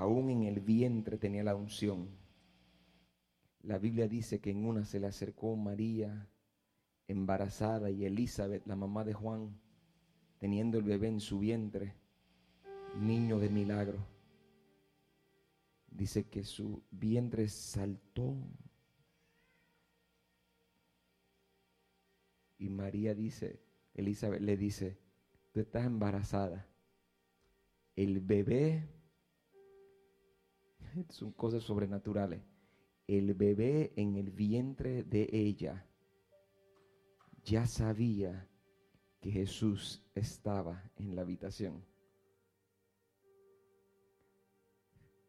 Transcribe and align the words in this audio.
aún 0.00 0.30
en 0.30 0.44
el 0.44 0.60
vientre 0.60 1.18
tenía 1.18 1.44
la 1.44 1.54
unción. 1.54 2.08
La 3.62 3.76
Biblia 3.76 4.08
dice 4.08 4.40
que 4.40 4.50
en 4.50 4.64
una 4.64 4.86
se 4.86 4.98
le 4.98 5.06
acercó 5.06 5.54
María 5.56 6.26
embarazada 7.06 7.90
y 7.90 8.06
Elizabeth, 8.06 8.66
la 8.66 8.76
mamá 8.76 9.04
de 9.04 9.12
Juan, 9.12 9.60
teniendo 10.38 10.78
el 10.78 10.84
bebé 10.84 11.08
en 11.08 11.20
su 11.20 11.38
vientre, 11.38 11.96
niño 12.98 13.38
de 13.38 13.50
milagro. 13.50 14.06
Dice 15.90 16.30
que 16.30 16.44
su 16.44 16.82
vientre 16.90 17.46
saltó. 17.50 18.34
Y 22.56 22.70
María 22.70 23.14
dice, 23.14 23.60
Elizabeth 23.92 24.40
le 24.40 24.56
dice, 24.56 24.98
tú 25.52 25.60
estás 25.60 25.84
embarazada. 25.84 26.66
El 27.96 28.20
bebé, 28.20 28.88
son 31.08 31.32
cosas 31.32 31.62
sobrenaturales, 31.62 32.42
el 33.06 33.34
bebé 33.34 33.92
en 33.96 34.16
el 34.16 34.30
vientre 34.30 35.02
de 35.02 35.28
ella 35.32 35.86
ya 37.44 37.66
sabía 37.66 38.48
que 39.20 39.30
Jesús 39.30 40.02
estaba 40.14 40.90
en 40.96 41.16
la 41.16 41.22
habitación. 41.22 41.84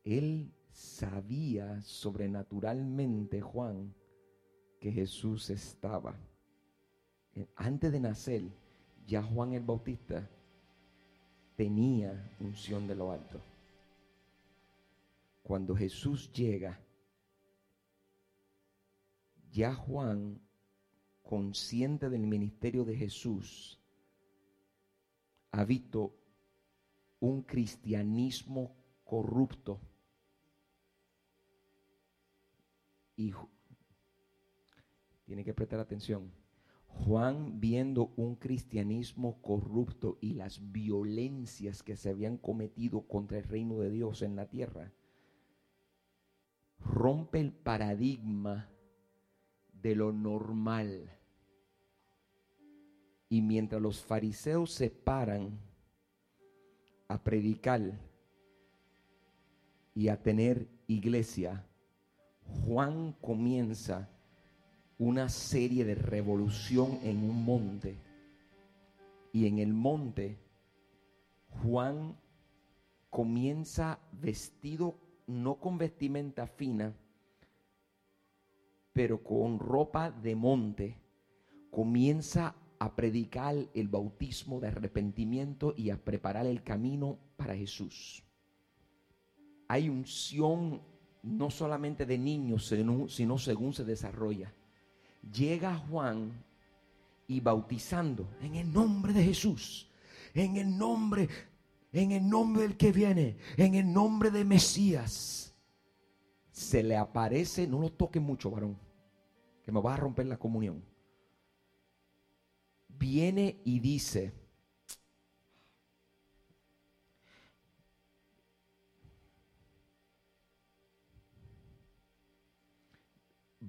Él 0.03 0.53
sabía 0.71 1.81
sobrenaturalmente, 1.81 3.41
Juan, 3.41 3.93
que 4.79 4.91
Jesús 4.91 5.49
estaba. 5.49 6.15
Antes 7.55 7.91
de 7.91 7.99
nacer, 7.99 8.43
ya 9.05 9.21
Juan 9.21 9.53
el 9.53 9.63
Bautista 9.63 10.29
tenía 11.55 12.35
unción 12.39 12.87
de 12.87 12.95
lo 12.95 13.11
alto. 13.11 13.50
Cuando 15.51 15.75
Jesús 15.75 16.31
llega, 16.31 16.79
ya 19.51 19.75
Juan, 19.75 20.39
consciente 21.21 22.09
del 22.09 22.25
ministerio 22.25 22.85
de 22.85 22.95
Jesús, 22.95 23.77
ha 25.51 25.65
visto 25.65 26.15
un 27.19 27.41
cristianismo 27.41 28.77
corrupto. 29.03 29.81
Y 33.17 33.33
tiene 35.25 35.43
que 35.43 35.53
prestar 35.53 35.81
atención. 35.81 36.31
Juan 36.85 37.59
viendo 37.59 38.13
un 38.15 38.37
cristianismo 38.37 39.41
corrupto 39.41 40.17
y 40.21 40.31
las 40.31 40.71
violencias 40.71 41.83
que 41.83 41.97
se 41.97 42.09
habían 42.09 42.37
cometido 42.37 43.01
contra 43.05 43.37
el 43.37 43.43
reino 43.43 43.79
de 43.79 43.89
Dios 43.89 44.21
en 44.21 44.37
la 44.37 44.47
tierra, 44.47 44.93
rompe 46.85 47.39
el 47.39 47.51
paradigma 47.51 48.69
de 49.81 49.95
lo 49.95 50.11
normal. 50.11 51.09
Y 53.29 53.41
mientras 53.41 53.81
los 53.81 54.01
fariseos 54.01 54.71
se 54.71 54.89
paran 54.89 55.57
a 57.07 57.23
predicar 57.23 57.81
y 59.93 60.07
a 60.07 60.21
tener 60.21 60.67
iglesia, 60.87 61.65
Juan 62.65 63.13
comienza 63.21 64.09
una 64.97 65.29
serie 65.29 65.83
de 65.85 65.95
revolución 65.95 66.99
en 67.03 67.17
un 67.23 67.43
monte. 67.43 67.95
Y 69.33 69.47
en 69.47 69.59
el 69.59 69.73
monte, 69.73 70.37
Juan 71.63 72.15
comienza 73.09 73.99
vestido 74.11 74.95
no 75.31 75.55
con 75.55 75.77
vestimenta 75.77 76.47
fina, 76.47 76.93
pero 78.93 79.23
con 79.23 79.59
ropa 79.59 80.11
de 80.11 80.35
monte, 80.35 80.97
comienza 81.69 82.55
a 82.79 82.95
predicar 82.95 83.55
el 83.73 83.87
bautismo 83.87 84.59
de 84.59 84.67
arrepentimiento 84.67 85.73
y 85.77 85.89
a 85.89 85.97
preparar 85.97 86.45
el 86.45 86.63
camino 86.63 87.17
para 87.37 87.55
Jesús. 87.55 88.23
Hay 89.67 89.87
unción 89.87 90.81
no 91.23 91.49
solamente 91.49 92.05
de 92.05 92.17
niños, 92.17 92.67
sino, 92.67 93.37
según 93.37 93.73
se 93.73 93.85
desarrolla 93.85 94.53
llega 95.29 95.75
Juan 95.75 96.31
y 97.27 97.39
bautizando 97.39 98.27
en 98.41 98.55
el 98.55 98.71
nombre 98.71 99.13
de 99.13 99.23
Jesús, 99.23 99.89
en 100.33 100.57
el 100.57 100.77
nombre, 100.77 101.29
en 101.91 102.11
el 102.11 102.27
nombre 102.27 102.63
del 102.63 102.77
que 102.77 102.91
viene, 102.91 103.37
en 103.57 103.75
el 103.75 103.91
nombre 103.91 104.31
de 104.31 104.45
Mesías, 104.45 105.53
se 106.51 106.83
le 106.83 106.95
aparece, 106.95 107.67
no 107.67 107.79
lo 107.79 107.91
toque 107.91 108.19
mucho, 108.19 108.51
varón, 108.51 108.77
que 109.63 109.71
me 109.71 109.81
va 109.81 109.93
a 109.93 109.97
romper 109.97 110.27
la 110.27 110.37
comunión. 110.37 110.83
Viene 112.87 113.61
y 113.65 113.79
dice, 113.79 114.33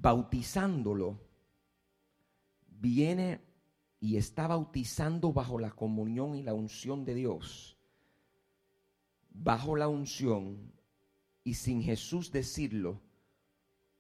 bautizándolo 0.03 1.21
viene 2.66 3.41
y 4.00 4.16
está 4.16 4.49
bautizando 4.49 5.32
bajo 5.32 5.61
la 5.61 5.71
comunión 5.71 6.34
y 6.34 6.43
la 6.43 6.53
unción 6.53 7.05
de 7.05 7.15
Dios, 7.15 7.78
bajo 9.34 9.76
la 9.76 9.88
unción 9.88 10.72
y 11.44 11.54
sin 11.54 11.82
Jesús 11.82 12.31
decirlo, 12.31 13.00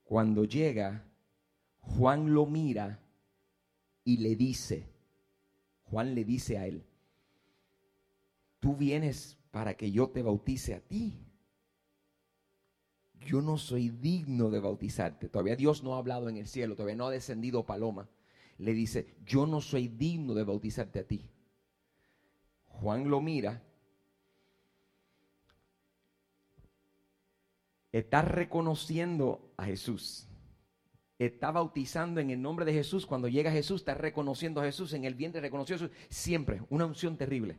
cuando 0.04 0.44
llega, 0.44 1.04
Juan 1.80 2.34
lo 2.34 2.46
mira 2.46 3.00
y 4.04 4.18
le 4.18 4.36
dice, 4.36 4.88
Juan 5.84 6.14
le 6.14 6.24
dice 6.24 6.58
a 6.58 6.66
él, 6.66 6.84
tú 8.60 8.76
vienes 8.76 9.38
para 9.50 9.74
que 9.74 9.90
yo 9.90 10.10
te 10.10 10.22
bautice 10.22 10.74
a 10.74 10.80
ti. 10.80 11.18
Yo 13.20 13.40
no 13.40 13.56
soy 13.56 13.90
digno 13.90 14.50
de 14.50 14.58
bautizarte. 14.58 15.28
Todavía 15.28 15.54
Dios 15.54 15.84
no 15.84 15.94
ha 15.94 15.98
hablado 15.98 16.28
en 16.28 16.36
el 16.36 16.48
cielo, 16.48 16.74
todavía 16.74 16.96
no 16.96 17.06
ha 17.06 17.10
descendido 17.10 17.64
paloma 17.64 18.08
le 18.62 18.74
dice, 18.74 19.16
yo 19.26 19.46
no 19.46 19.60
soy 19.60 19.88
digno 19.88 20.34
de 20.34 20.44
bautizarte 20.44 21.00
a 21.00 21.06
ti. 21.06 21.28
Juan 22.66 23.08
lo 23.10 23.20
mira, 23.20 23.62
está 27.92 28.22
reconociendo 28.22 29.52
a 29.56 29.64
Jesús. 29.64 30.28
Está 31.18 31.52
bautizando 31.52 32.20
en 32.20 32.30
el 32.30 32.42
nombre 32.42 32.64
de 32.64 32.72
Jesús. 32.72 33.06
Cuando 33.06 33.28
llega 33.28 33.52
Jesús, 33.52 33.82
está 33.82 33.94
reconociendo 33.94 34.60
a 34.60 34.64
Jesús. 34.64 34.92
En 34.92 35.04
el 35.04 35.14
vientre 35.14 35.40
reconoció 35.40 35.76
a 35.76 35.78
Jesús. 35.78 35.96
Siempre, 36.08 36.62
una 36.68 36.86
unción 36.86 37.16
terrible. 37.16 37.58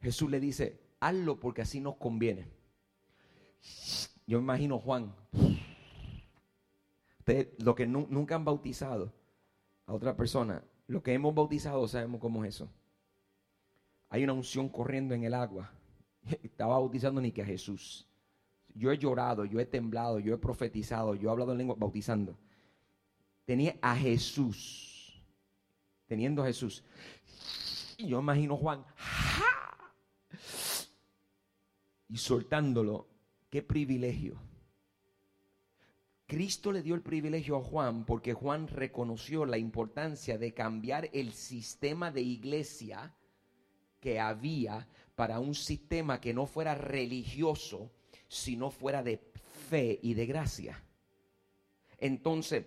Jesús 0.00 0.30
le 0.30 0.40
dice, 0.40 0.80
hazlo 1.00 1.40
porque 1.40 1.62
así 1.62 1.80
nos 1.80 1.96
conviene. 1.96 2.48
Yo 4.26 4.38
imagino 4.38 4.78
Juan 4.78 5.14
lo 7.58 7.74
que 7.74 7.86
nunca 7.86 8.34
han 8.34 8.44
bautizado 8.44 9.12
a 9.86 9.92
otra 9.92 10.16
persona, 10.16 10.64
lo 10.86 11.02
que 11.02 11.12
hemos 11.12 11.34
bautizado 11.34 11.86
sabemos 11.86 12.20
cómo 12.20 12.44
es 12.44 12.56
eso. 12.56 12.70
Hay 14.08 14.24
una 14.24 14.32
unción 14.32 14.68
corriendo 14.68 15.14
en 15.14 15.24
el 15.24 15.34
agua. 15.34 15.72
Estaba 16.42 16.74
bautizando 16.74 17.20
ni 17.20 17.32
que 17.32 17.42
a 17.42 17.46
Jesús. 17.46 18.08
Yo 18.74 18.90
he 18.92 18.98
llorado, 18.98 19.44
yo 19.44 19.58
he 19.60 19.66
temblado, 19.66 20.18
yo 20.18 20.34
he 20.34 20.38
profetizado, 20.38 21.14
yo 21.14 21.28
he 21.28 21.32
hablado 21.32 21.52
en 21.52 21.58
lengua 21.58 21.76
bautizando. 21.78 22.38
Tenía 23.44 23.76
a 23.80 23.96
Jesús. 23.96 25.22
Teniendo 26.06 26.42
a 26.42 26.46
Jesús. 26.46 26.82
Y 27.98 28.08
yo 28.08 28.20
imagino 28.20 28.56
Juan. 28.56 28.84
Y 32.08 32.16
soltándolo. 32.16 33.06
Qué 33.48 33.62
privilegio 33.62 34.38
Cristo 36.30 36.70
le 36.70 36.84
dio 36.84 36.94
el 36.94 37.02
privilegio 37.02 37.56
a 37.56 37.60
Juan 37.60 38.04
porque 38.04 38.34
Juan 38.34 38.68
reconoció 38.68 39.44
la 39.46 39.58
importancia 39.58 40.38
de 40.38 40.54
cambiar 40.54 41.10
el 41.12 41.32
sistema 41.32 42.12
de 42.12 42.22
iglesia 42.22 43.16
que 43.98 44.20
había 44.20 44.86
para 45.16 45.40
un 45.40 45.56
sistema 45.56 46.20
que 46.20 46.32
no 46.32 46.46
fuera 46.46 46.76
religioso, 46.76 47.90
sino 48.30 48.70
fuera 48.70 49.02
de 49.02 49.20
fe 49.68 49.98
y 50.02 50.14
de 50.14 50.24
gracia. 50.24 50.80
Entonces, 51.98 52.64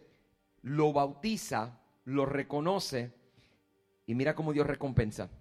lo 0.62 0.92
bautiza, 0.92 1.80
lo 2.04 2.26
reconoce 2.26 3.14
y 4.06 4.14
mira 4.14 4.36
cómo 4.36 4.52
Dios 4.52 4.68
recompensa. 4.68 5.32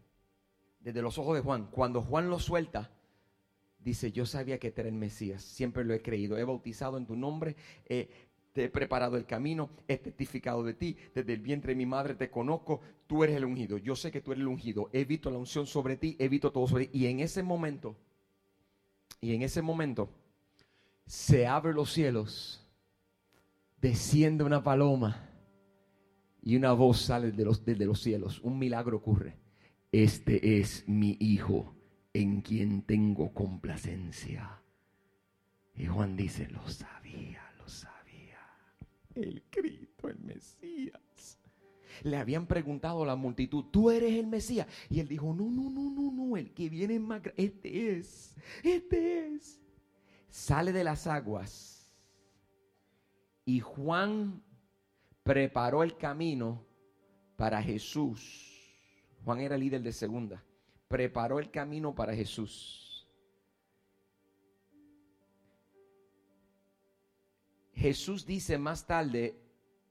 Desde 0.78 1.02
los 1.02 1.18
ojos 1.18 1.34
de 1.34 1.42
Juan, 1.42 1.66
cuando 1.72 2.02
Juan 2.02 2.30
lo 2.30 2.38
suelta, 2.38 2.92
dice, 3.80 4.12
yo 4.12 4.24
sabía 4.24 4.60
que 4.60 4.72
era 4.74 4.88
el 4.88 4.94
Mesías, 4.94 5.42
siempre 5.42 5.84
lo 5.84 5.92
he 5.92 6.02
creído, 6.02 6.38
he 6.38 6.44
bautizado 6.44 6.98
en 6.98 7.06
tu 7.06 7.16
nombre, 7.16 7.56
te 7.86 8.08
he 8.54 8.68
preparado 8.68 9.16
el 9.16 9.26
camino, 9.26 9.70
he 9.88 9.96
testificado 9.96 10.62
de 10.62 10.74
ti, 10.74 10.96
desde 11.16 11.32
el 11.32 11.40
vientre 11.40 11.72
de 11.72 11.76
mi 11.76 11.86
madre 11.86 12.14
te 12.14 12.30
conozco, 12.30 12.80
tú 13.08 13.24
eres 13.24 13.36
el 13.36 13.44
ungido, 13.44 13.76
yo 13.76 13.96
sé 13.96 14.12
que 14.12 14.20
tú 14.20 14.30
eres 14.30 14.42
el 14.42 14.48
ungido, 14.48 14.88
he 14.92 15.04
visto 15.04 15.32
la 15.32 15.38
unción 15.38 15.66
sobre 15.66 15.96
ti, 15.96 16.14
he 16.20 16.28
visto 16.28 16.52
todo 16.52 16.68
sobre 16.68 16.86
ti, 16.86 17.00
y 17.00 17.06
en 17.06 17.18
ese 17.18 17.42
momento, 17.42 17.96
Y 19.22 19.36
en 19.36 19.42
ese 19.42 19.62
momento 19.62 20.10
se 21.06 21.46
abren 21.46 21.76
los 21.76 21.92
cielos, 21.92 22.60
desciende 23.80 24.42
una 24.42 24.64
paloma 24.64 25.30
y 26.42 26.56
una 26.56 26.72
voz 26.72 27.02
sale 27.02 27.30
de 27.30 27.44
los, 27.44 27.64
desde 27.64 27.86
los 27.86 28.00
cielos. 28.00 28.40
Un 28.40 28.58
milagro 28.58 28.96
ocurre. 28.96 29.38
Este 29.92 30.58
es 30.58 30.88
mi 30.88 31.16
hijo 31.20 31.72
en 32.12 32.40
quien 32.40 32.82
tengo 32.82 33.32
complacencia. 33.32 34.60
Y 35.76 35.86
Juan 35.86 36.16
dice, 36.16 36.48
lo 36.48 36.68
sabía, 36.68 37.48
lo 37.58 37.68
sabía. 37.68 38.40
El 39.14 39.44
Cristo, 39.50 40.08
el 40.08 40.18
Mesías. 40.18 41.00
Le 42.02 42.16
habían 42.16 42.46
preguntado 42.46 43.02
a 43.02 43.06
la 43.06 43.16
multitud, 43.16 43.64
¿tú 43.70 43.90
eres 43.90 44.12
el 44.14 44.26
Mesías? 44.26 44.66
Y 44.90 45.00
él 45.00 45.08
dijo, 45.08 45.34
no, 45.34 45.44
no, 45.44 45.70
no, 45.70 45.90
no, 45.90 46.12
no, 46.12 46.36
el 46.36 46.52
que 46.52 46.68
viene 46.68 46.98
más 46.98 47.22
este 47.36 47.98
es, 47.98 48.34
este 48.62 49.34
es. 49.34 49.60
Sale 50.28 50.72
de 50.72 50.84
las 50.84 51.06
aguas 51.06 51.94
y 53.44 53.60
Juan 53.60 54.42
preparó 55.22 55.82
el 55.82 55.96
camino 55.96 56.64
para 57.36 57.62
Jesús. 57.62 58.48
Juan 59.24 59.40
era 59.40 59.56
líder 59.56 59.82
de 59.82 59.92
segunda. 59.92 60.42
Preparó 60.88 61.38
el 61.38 61.50
camino 61.50 61.94
para 61.94 62.14
Jesús. 62.14 63.08
Jesús 67.74 68.24
dice 68.24 68.58
más 68.58 68.86
tarde 68.86 69.41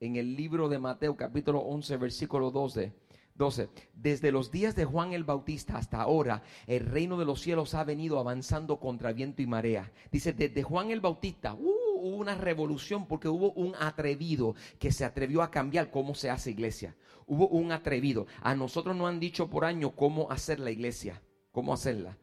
en 0.02 0.16
el 0.16 0.36
libro 0.36 0.68
de 0.68 0.80
Mateo 0.80 1.16
capítulo 1.16 1.60
11 1.60 1.98
versículo 1.98 2.52
12. 2.52 2.92
12. 3.36 3.70
Desde 3.94 4.32
los 4.32 4.52
días 4.52 4.76
de 4.76 4.84
Juan 4.84 5.14
el 5.14 5.24
Bautista 5.24 5.78
hasta 5.78 6.02
ahora, 6.02 6.44
el 6.68 6.86
reino 6.86 7.18
de 7.18 7.26
los 7.26 7.40
cielos 7.40 7.74
ha 7.76 7.84
venido 7.84 8.20
avanzando 8.20 8.80
contra 8.80 9.14
viento 9.14 9.42
y 9.42 9.48
marea. 9.48 9.92
Dice, 10.12 10.34
desde 10.34 10.64
Juan 10.64 10.92
el 10.92 11.00
Bautista, 11.00 11.54
uh, 11.54 11.60
hubo 11.60 12.18
una 12.18 12.36
revolución 12.36 13.08
porque 13.08 13.30
hubo 13.30 13.52
un 13.54 13.74
atrevido 13.80 14.56
que 14.80 14.92
se 14.92 15.06
atrevió 15.06 15.44
a 15.44 15.52
cambiar 15.52 15.92
cómo 15.92 16.14
se 16.14 16.30
hace 16.30 16.52
iglesia. 16.52 16.96
Hubo 17.26 17.48
un 17.48 17.72
atrevido. 17.72 18.26
A 18.42 18.54
nosotros 18.54 18.96
nos 18.96 19.08
han 19.08 19.20
dicho 19.20 19.50
por 19.50 19.66
años 19.66 19.94
cómo 19.96 20.30
hacer 20.32 20.60
la 20.60 20.72
iglesia, 20.72 21.22
cómo 21.52 21.74
hacerla. 21.74 22.18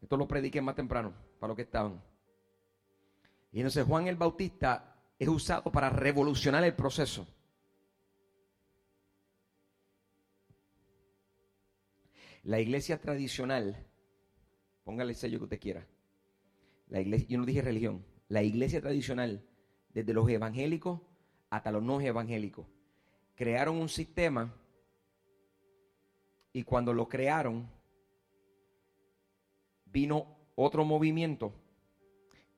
Esto 0.00 0.16
lo 0.16 0.26
prediqué 0.26 0.62
más 0.62 0.76
temprano, 0.76 1.12
para 1.38 1.48
los 1.48 1.56
que 1.56 1.62
estaban. 1.62 2.00
Y 3.52 3.58
entonces 3.58 3.84
Juan 3.84 4.08
el 4.08 4.16
Bautista 4.16 4.93
es 5.18 5.28
usado 5.28 5.70
para 5.70 5.90
revolucionar 5.90 6.64
el 6.64 6.74
proceso. 6.74 7.26
La 12.42 12.60
iglesia 12.60 13.00
tradicional, 13.00 13.86
póngale 14.84 15.12
el 15.12 15.16
sello 15.16 15.38
que 15.38 15.44
usted 15.44 15.60
quiera. 15.60 15.86
La 16.88 17.00
iglesia, 17.00 17.26
yo 17.28 17.38
no 17.38 17.46
dije 17.46 17.62
religión, 17.62 18.04
la 18.28 18.42
iglesia 18.42 18.80
tradicional, 18.80 19.42
desde 19.94 20.12
los 20.12 20.28
evangélicos 20.28 21.00
hasta 21.48 21.70
los 21.70 21.82
no 21.82 22.00
evangélicos, 22.00 22.66
crearon 23.34 23.76
un 23.76 23.88
sistema 23.88 24.54
y 26.52 26.64
cuando 26.64 26.92
lo 26.92 27.08
crearon, 27.08 27.68
vino 29.86 30.36
otro 30.54 30.84
movimiento 30.84 31.52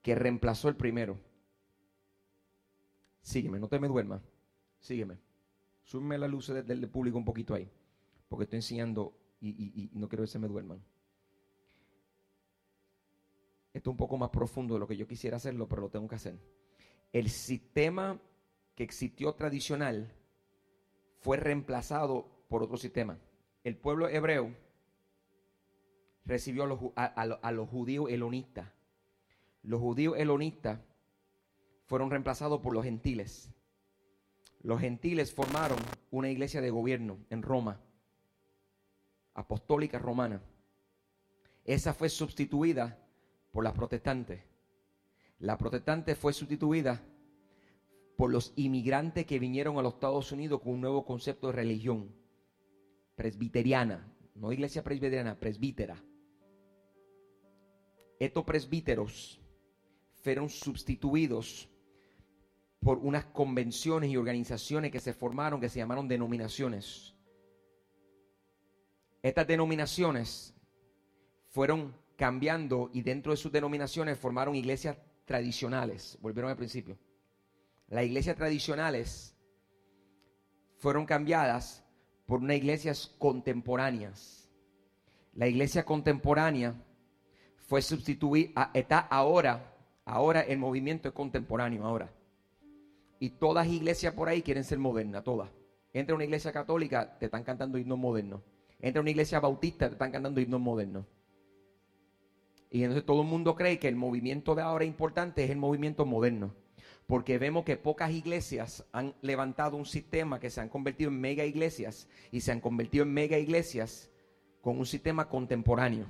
que 0.01 0.15
reemplazó 0.15 0.69
el 0.69 0.75
primero. 0.75 1.17
Sígueme, 3.27 3.59
no 3.59 3.67
te 3.67 3.77
me 3.77 3.89
duermas. 3.89 4.21
Sígueme. 4.79 5.17
Súbeme 5.83 6.17
la 6.17 6.29
luz 6.29 6.47
del, 6.47 6.89
público 6.89 7.17
un 7.17 7.25
poquito 7.25 7.53
ahí, 7.53 7.69
porque 8.29 8.45
estoy 8.45 8.59
enseñando 8.59 9.13
y, 9.41 9.89
no 9.95 10.07
quiero 10.07 10.23
que 10.23 10.29
se 10.29 10.39
me 10.39 10.47
duerman. 10.47 10.81
Esto 13.73 13.89
es 13.89 13.91
un 13.91 13.97
poco 13.97 14.17
más 14.17 14.29
profundo 14.29 14.75
de 14.75 14.79
lo 14.79 14.87
que 14.87 14.95
yo 14.95 15.05
quisiera 15.05 15.35
hacerlo, 15.35 15.67
pero 15.67 15.81
lo 15.81 15.89
tengo 15.89 16.07
que 16.07 16.15
hacer. 16.15 16.39
El 17.11 17.29
sistema 17.29 18.17
que 18.75 18.83
existió 18.83 19.33
tradicional 19.33 20.09
fue 21.19 21.35
reemplazado 21.35 22.45
por 22.47 22.63
otro 22.63 22.77
sistema. 22.77 23.19
El 23.65 23.75
pueblo 23.75 24.07
hebreo 24.07 24.55
recibió 26.23 26.63
a 26.63 27.51
los, 27.51 27.69
judíos 27.69 28.09
elonistas. 28.09 28.69
Los 29.63 29.81
judíos 29.81 30.15
elonistas 30.17 30.79
fueron 31.87 32.11
reemplazados 32.11 32.61
por 32.61 32.73
los 32.73 32.83
gentiles. 32.83 33.49
Los 34.61 34.81
gentiles 34.81 35.33
formaron 35.33 35.79
una 36.11 36.29
iglesia 36.29 36.61
de 36.61 36.69
gobierno 36.69 37.17
en 37.29 37.41
Roma, 37.41 37.81
apostólica 39.33 39.97
romana. 39.97 40.41
Esa 41.63 41.93
fue 41.93 42.09
sustituida 42.09 42.99
por 43.51 43.63
las 43.63 43.73
protestantes. 43.73 44.41
La 45.39 45.57
protestante 45.57 46.15
fue 46.15 46.33
sustituida 46.33 47.01
por 48.17 48.31
los 48.31 48.51
inmigrantes 48.55 49.25
que 49.25 49.39
vinieron 49.39 49.77
a 49.77 49.81
los 49.81 49.93
Estados 49.93 50.31
Unidos 50.31 50.61
con 50.61 50.73
un 50.73 50.81
nuevo 50.81 51.05
concepto 51.05 51.47
de 51.47 51.53
religión 51.53 52.13
presbiteriana, 53.15 54.11
no 54.35 54.51
iglesia 54.51 54.83
presbiteriana, 54.83 55.39
presbítera. 55.39 56.03
Estos 58.19 58.43
presbíteros 58.43 59.39
fueron 60.23 60.49
sustituidos 60.49 61.69
por 62.79 62.99
unas 62.99 63.25
convenciones 63.25 64.09
y 64.09 64.17
organizaciones 64.17 64.91
que 64.91 64.99
se 64.99 65.13
formaron 65.13 65.59
que 65.59 65.69
se 65.69 65.79
llamaron 65.79 66.07
denominaciones. 66.07 67.15
Estas 69.21 69.47
denominaciones 69.47 70.53
fueron 71.49 71.93
cambiando 72.15 72.89
y 72.93 73.01
dentro 73.01 73.31
de 73.31 73.37
sus 73.37 73.51
denominaciones 73.51 74.17
formaron 74.17 74.55
iglesias 74.55 74.97
tradicionales. 75.25 76.17
Volvieron 76.21 76.51
al 76.51 76.57
principio. 76.57 76.97
Las 77.89 78.05
iglesias 78.05 78.35
tradicionales 78.35 79.35
fueron 80.77 81.05
cambiadas 81.05 81.83
por 82.25 82.39
unas 82.39 82.57
iglesias 82.57 83.15
contemporáneas. 83.17 84.49
La 85.33 85.47
iglesia 85.47 85.85
contemporánea 85.85 86.75
fue 87.67 87.81
sustituida, 87.81 88.71
está 88.73 88.99
ahora, 88.99 89.75
ahora 90.05 90.41
el 90.41 90.57
movimiento 90.57 91.09
es 91.09 91.13
contemporáneo, 91.13 91.85
ahora. 91.85 92.11
Y 93.19 93.31
todas 93.31 93.67
iglesias 93.67 94.13
por 94.13 94.29
ahí 94.29 94.41
quieren 94.41 94.63
ser 94.63 94.79
modernas, 94.79 95.23
todas. 95.23 95.49
Entra 95.93 96.15
una 96.15 96.25
iglesia 96.25 96.51
católica, 96.51 97.17
te 97.17 97.25
están 97.25 97.43
cantando 97.43 97.77
himnos 97.77 97.97
modernos. 97.97 98.41
Entra 98.79 99.01
una 99.01 99.09
iglesia 99.09 99.39
bautista, 99.39 99.87
te 99.87 99.93
están 99.93 100.11
cantando 100.11 100.39
himnos 100.39 100.61
modernos. 100.61 101.05
Y 102.69 102.83
entonces 102.83 103.05
todo 103.05 103.21
el 103.21 103.27
mundo 103.27 103.55
cree 103.55 103.79
que 103.79 103.87
el 103.87 103.95
movimiento 103.95 104.53
de 104.53 104.61
ahora 104.61 104.85
importante 104.85 105.43
es 105.43 105.49
el 105.49 105.57
movimiento 105.57 106.05
moderno. 106.05 106.53
Porque 107.07 107.37
vemos 107.37 107.63
que 107.63 107.77
pocas 107.77 108.11
iglesias 108.11 108.85
han 108.91 109.15
levantado 109.21 109.77
un 109.77 109.85
sistema 109.85 110.39
que 110.39 110.49
se 110.49 110.59
han 110.59 110.69
convertido 110.69 111.09
en 111.09 111.21
mega 111.21 111.45
iglesias 111.45 112.07
y 112.31 112.41
se 112.41 112.51
han 112.51 112.59
convertido 112.59 113.03
en 113.03 113.13
mega 113.13 113.37
iglesias 113.37 114.11
con 114.61 114.77
un 114.77 114.85
sistema 114.85 115.29
contemporáneo. 115.29 116.05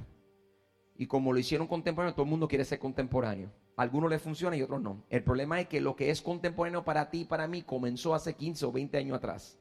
Y 0.98 1.06
como 1.06 1.32
lo 1.32 1.40
hicieron 1.40 1.68
contemporáneo, 1.68 2.16
todo 2.16 2.24
el 2.24 2.32
mundo 2.32 2.48
quiere 2.48 2.66
ser 2.66 2.80
contemporáneo. 2.80 3.52
Algunos 3.78 4.10
les 4.10 4.22
funciona 4.22 4.58
y 4.58 4.64
otros 4.64 4.82
no. 4.82 5.04
El 5.08 5.24
problema 5.24 5.62
es 5.62 5.68
que 5.68 5.80
lo 5.80 5.96
que 5.96 6.10
es 6.10 6.24
contemporáneo 6.24 6.84
para 6.84 7.12
ti 7.12 7.22
y 7.22 7.26
para 7.26 7.48
mí 7.48 7.62
comenzó 7.62 8.16
hace 8.16 8.34
15 8.34 8.66
o 8.66 8.72
20 8.72 8.98
años 8.98 9.16
atrás. 9.16 9.60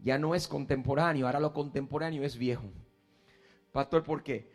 Ya 0.00 0.18
no 0.18 0.34
es 0.34 0.48
contemporáneo, 0.48 1.26
ahora 1.26 1.38
lo 1.38 1.54
contemporáneo 1.54 2.24
es 2.24 2.36
viejo. 2.36 2.64
Pastor, 3.70 4.02
¿por 4.02 4.24
qué? 4.24 4.50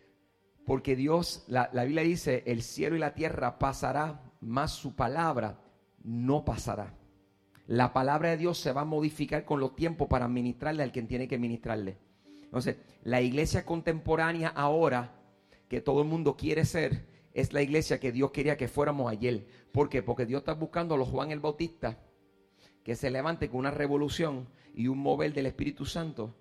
Porque 0.65 0.97
Dios, 0.97 1.45
la, 1.47 1.69
Biblia 1.71 2.03
dice, 2.03 2.43
el 2.45 2.61
cielo 2.61 2.97
y 2.97 2.99
la 2.99 3.13
tierra 3.13 3.57
pasará, 3.57 4.21
más 4.41 4.71
su 4.71 4.95
palabra 4.95 5.61
no 6.03 6.43
pasará. 6.43 6.93
La 7.67 7.93
palabra 7.93 8.31
de 8.31 8.37
Dios 8.37 8.57
se 8.57 8.73
va 8.73 8.81
a 8.81 8.85
modificar 8.85 9.45
con 9.45 9.61
los 9.61 9.77
tiempos 9.77 10.09
para 10.09 10.27
ministrarle 10.27 10.83
al 10.83 10.91
quien 10.91 11.07
tiene 11.07 11.29
que 11.29 11.39
ministrarle. 11.39 11.97
Entonces, 12.43 12.77
la 13.03 13.21
iglesia 13.21 13.65
contemporánea 13.65 14.49
ahora, 14.49 15.15
que 15.69 15.79
todo 15.79 16.01
el 16.01 16.07
mundo 16.09 16.35
quiere 16.35 16.65
ser, 16.65 17.12
es 17.33 17.53
la 17.53 17.61
iglesia 17.61 17.99
que 17.99 18.11
Dios 18.11 18.31
quería 18.31 18.57
que 18.57 18.67
fuéramos 18.67 19.11
ayer. 19.11 19.45
¿Por 19.71 19.89
qué? 19.89 20.03
Porque 20.03 20.25
Dios 20.25 20.41
está 20.41 20.53
buscando 20.53 20.95
a 20.95 20.97
los 20.97 21.09
Juan 21.09 21.31
el 21.31 21.39
Bautista 21.39 21.97
que 22.83 22.95
se 22.95 23.09
levante 23.09 23.49
con 23.49 23.59
una 23.59 23.71
revolución 23.71 24.47
y 24.75 24.87
un 24.87 24.99
mover 24.99 25.33
del 25.33 25.45
Espíritu 25.45 25.85
Santo. 25.85 26.35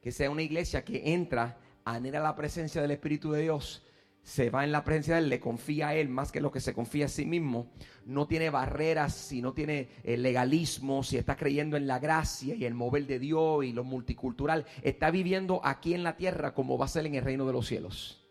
Que 0.00 0.12
sea 0.12 0.30
una 0.30 0.42
iglesia 0.42 0.84
que 0.84 1.12
entra 1.12 1.58
anhela 1.84 2.20
la 2.20 2.36
presencia 2.36 2.80
del 2.80 2.92
Espíritu 2.92 3.32
de 3.32 3.42
Dios, 3.42 3.82
se 4.22 4.50
va 4.50 4.62
en 4.62 4.70
la 4.70 4.84
presencia 4.84 5.14
de 5.14 5.22
Él, 5.22 5.28
le 5.28 5.40
confía 5.40 5.88
a 5.88 5.94
Él 5.96 6.08
más 6.08 6.30
que 6.30 6.40
lo 6.40 6.52
que 6.52 6.60
se 6.60 6.74
confía 6.74 7.06
a 7.06 7.08
sí 7.08 7.26
mismo, 7.26 7.72
no 8.06 8.28
tiene 8.28 8.50
barreras, 8.50 9.14
si 9.14 9.42
no 9.42 9.52
tiene 9.52 9.88
eh, 10.04 10.16
legalismo, 10.16 11.02
si 11.02 11.16
está 11.16 11.36
creyendo 11.36 11.76
en 11.76 11.88
la 11.88 11.98
gracia 11.98 12.54
y 12.54 12.64
el 12.64 12.74
mover 12.74 13.06
de 13.06 13.18
Dios 13.18 13.64
y 13.64 13.72
lo 13.72 13.82
multicultural, 13.82 14.64
está 14.82 15.10
viviendo 15.10 15.60
aquí 15.64 15.94
en 15.94 16.04
la 16.04 16.16
tierra 16.16 16.54
como 16.54 16.78
va 16.78 16.84
a 16.84 16.88
ser 16.88 17.04
en 17.06 17.16
el 17.16 17.24
reino 17.24 17.46
de 17.46 17.52
los 17.52 17.66
cielos. 17.66 18.21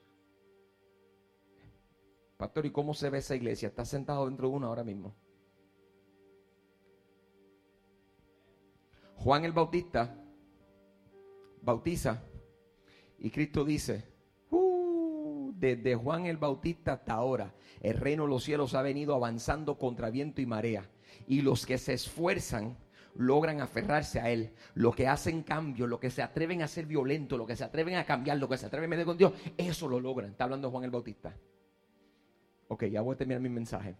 Pastor, 2.42 2.66
¿y 2.66 2.72
cómo 2.72 2.96
se 2.96 3.12
ve 3.12 3.20
esa 3.20 3.36
iglesia? 3.36 3.68
Está 3.68 3.86
sentado 3.86 4.26
dentro 4.26 4.50
de 4.50 4.56
una 4.56 4.66
ahora 4.66 4.84
mismo. 4.84 5.14
Juan 9.18 9.46
el 9.46 9.52
Bautista 9.52 10.18
bautiza 11.62 12.24
y 13.20 13.30
Cristo 13.30 13.64
dice, 13.64 14.08
uh, 14.50 15.54
desde 15.56 15.94
Juan 15.94 16.26
el 16.26 16.38
Bautista 16.38 16.94
hasta 16.94 17.14
ahora, 17.14 17.54
el 17.80 17.98
reino 17.98 18.24
de 18.24 18.30
los 18.30 18.44
cielos 18.44 18.74
ha 18.74 18.82
venido 18.82 19.14
avanzando 19.14 19.78
contra 19.78 20.10
viento 20.10 20.42
y 20.42 20.48
marea. 20.48 20.90
Y 21.28 21.42
los 21.42 21.68
que 21.68 21.78
se 21.78 21.94
esfuerzan 21.94 22.76
logran 23.14 23.62
aferrarse 23.62 24.20
a 24.20 24.32
Él. 24.32 24.56
Los 24.74 24.96
que 24.96 25.08
hacen 25.08 25.44
cambio, 25.44 25.86
los 25.86 26.00
que 26.00 26.10
se 26.10 26.24
atreven 26.24 26.64
a 26.64 26.68
ser 26.68 26.88
violentos, 26.88 27.38
los 27.38 27.46
que 27.46 27.56
se 27.56 27.66
atreven 27.66 27.98
a 27.98 28.06
cambiar, 28.08 28.40
los 28.40 28.50
que 28.50 28.58
se 28.58 28.66
atreven 28.66 28.88
a 28.88 28.90
meter 28.90 29.06
con 29.06 29.18
Dios, 29.18 29.32
eso 29.56 29.88
lo 29.88 30.00
logran. 30.00 30.32
Está 30.32 30.46
hablando 30.46 30.72
Juan 30.72 30.86
el 30.86 30.90
Bautista. 30.90 31.36
Ok, 32.72 32.86
ya 32.86 33.02
voy 33.02 33.16
a 33.16 33.18
terminar 33.18 33.42
mi 33.42 33.50
mensaje. 33.50 33.98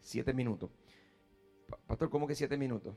Siete 0.00 0.32
minutos. 0.32 0.70
Pastor, 1.88 2.08
¿cómo 2.08 2.28
que 2.28 2.36
siete 2.36 2.56
minutos? 2.56 2.94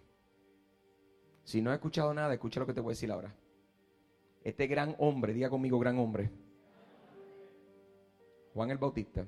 Si 1.43 1.63
no 1.63 1.71
he 1.71 1.73
escuchado 1.73 2.13
nada, 2.13 2.31
escucha 2.31 2.59
lo 2.59 2.67
que 2.67 2.75
te 2.75 2.79
voy 2.79 2.91
a 2.91 2.93
decir 2.93 3.11
ahora. 3.11 3.35
Este 4.43 4.67
gran 4.67 4.95
hombre, 4.99 5.33
diga 5.33 5.49
conmigo 5.49 5.79
gran 5.79 5.97
hombre. 5.97 6.29
Juan 8.53 8.69
el 8.69 8.77
Bautista. 8.77 9.25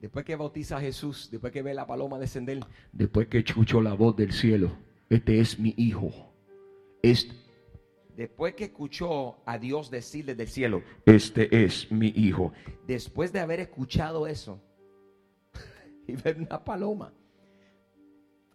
Después 0.00 0.24
que 0.24 0.36
bautiza 0.36 0.76
a 0.76 0.80
Jesús, 0.80 1.28
después 1.28 1.52
que 1.52 1.62
ve 1.62 1.74
la 1.74 1.84
paloma 1.84 2.20
descender, 2.20 2.60
después 2.92 3.26
que 3.26 3.38
escuchó 3.38 3.80
la 3.80 3.94
voz 3.94 4.14
del 4.14 4.30
cielo, 4.30 4.70
este 5.10 5.40
es 5.40 5.58
mi 5.58 5.74
hijo. 5.76 6.12
Este, 7.02 7.34
después 8.18 8.54
que 8.56 8.64
escuchó 8.64 9.36
a 9.46 9.58
Dios 9.58 9.92
decir 9.92 10.24
desde 10.24 10.42
el 10.42 10.48
cielo, 10.48 10.82
este 11.06 11.64
es 11.64 11.88
mi 11.92 12.08
hijo. 12.08 12.52
Después 12.84 13.32
de 13.32 13.38
haber 13.38 13.60
escuchado 13.60 14.26
eso 14.26 14.60
y 16.08 16.16
ver 16.16 16.36
una 16.36 16.64
paloma, 16.64 17.12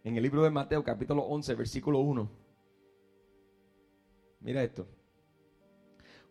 en 0.04 0.18
el 0.18 0.24
libro 0.24 0.44
de 0.44 0.50
Mateo 0.50 0.84
capítulo 0.84 1.22
11, 1.22 1.56
versículo 1.56 2.00
1. 2.00 2.30
Mira 4.42 4.62
esto. 4.62 4.86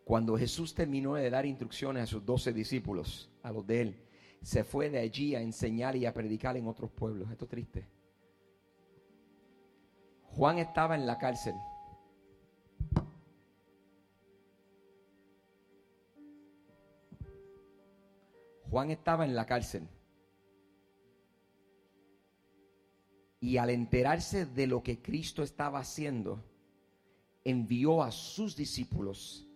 Cuando 0.03 0.37
Jesús 0.37 0.75
terminó 0.75 1.15
de 1.15 1.27
dar 1.31 1.47
instrucciones 1.47 2.03
a 2.03 2.05
sus 2.05 2.23
doce 2.23 2.53
discípulos, 2.53 3.31
a 3.41 3.51
los 3.51 3.65
de 3.65 3.81
él, 3.81 4.03
se 4.43 4.63
fue 4.63 4.91
de 4.91 4.99
allí 4.99 5.33
a 5.33 5.41
enseñar 5.41 5.95
y 5.95 6.05
a 6.05 6.13
predicar 6.13 6.55
en 6.55 6.67
otros 6.67 6.91
pueblos. 6.91 7.31
Esto 7.31 7.45
es 7.45 7.49
triste. 7.49 7.87
Juan 10.21 10.59
estaba 10.59 10.93
en 10.93 11.07
la 11.07 11.17
cárcel. 11.17 11.55
Juan 18.73 18.89
estaba 18.89 19.23
en 19.23 19.35
la 19.35 19.45
cárcel. 19.45 19.87
Y 23.39 23.57
al 23.57 23.69
enterarse 23.69 24.47
de 24.47 24.65
lo 24.65 24.81
que 24.81 24.99
Cristo 24.99 25.43
estaba 25.43 25.77
haciendo, 25.77 26.43
envió 27.43 28.01
a 28.01 28.09
sus 28.09 28.55
discípulos 28.55 29.47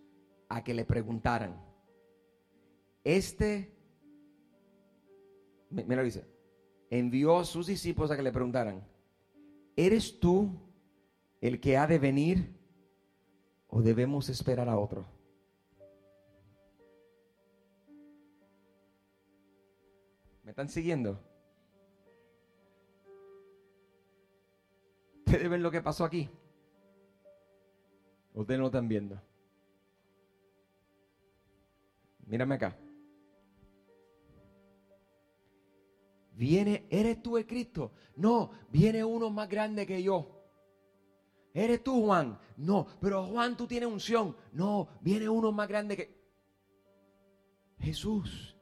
a 0.48 0.62
que 0.62 0.72
le 0.72 0.84
preguntaran, 0.84 1.60
este, 3.02 3.76
mira 5.68 6.04
dice, 6.04 6.24
envió 6.88 7.38
a 7.38 7.44
sus 7.44 7.66
discípulos 7.66 8.12
a 8.12 8.16
que 8.16 8.22
le 8.22 8.30
preguntaran, 8.30 8.86
¿eres 9.74 10.20
tú 10.20 10.48
el 11.40 11.58
que 11.58 11.76
ha 11.76 11.88
de 11.88 11.98
venir 11.98 12.54
o 13.66 13.82
debemos 13.82 14.28
esperar 14.28 14.68
a 14.68 14.78
otro? 14.78 15.17
Están 20.58 20.68
siguiendo? 20.70 21.20
¿Ustedes 25.24 25.48
ven 25.48 25.62
lo 25.62 25.70
que 25.70 25.80
pasó 25.80 26.04
aquí? 26.04 26.28
Ustedes 28.34 28.58
no 28.58 28.62
lo 28.62 28.66
están 28.66 28.88
viendo. 28.88 29.22
Mírame 32.26 32.56
acá. 32.56 32.76
Viene, 36.32 36.88
¿eres 36.90 37.22
tú 37.22 37.38
el 37.38 37.46
Cristo? 37.46 37.92
No, 38.16 38.50
viene 38.68 39.04
uno 39.04 39.30
más 39.30 39.48
grande 39.48 39.86
que 39.86 40.02
yo. 40.02 40.42
¿Eres 41.54 41.84
tú, 41.84 42.04
Juan? 42.04 42.36
No, 42.56 42.88
pero 43.00 43.24
Juan, 43.26 43.56
tú 43.56 43.68
tienes 43.68 43.88
unción. 43.88 44.36
No, 44.52 44.88
viene 45.02 45.28
uno 45.28 45.52
más 45.52 45.68
grande 45.68 45.96
que... 45.96 46.18
Jesús, 47.78 48.57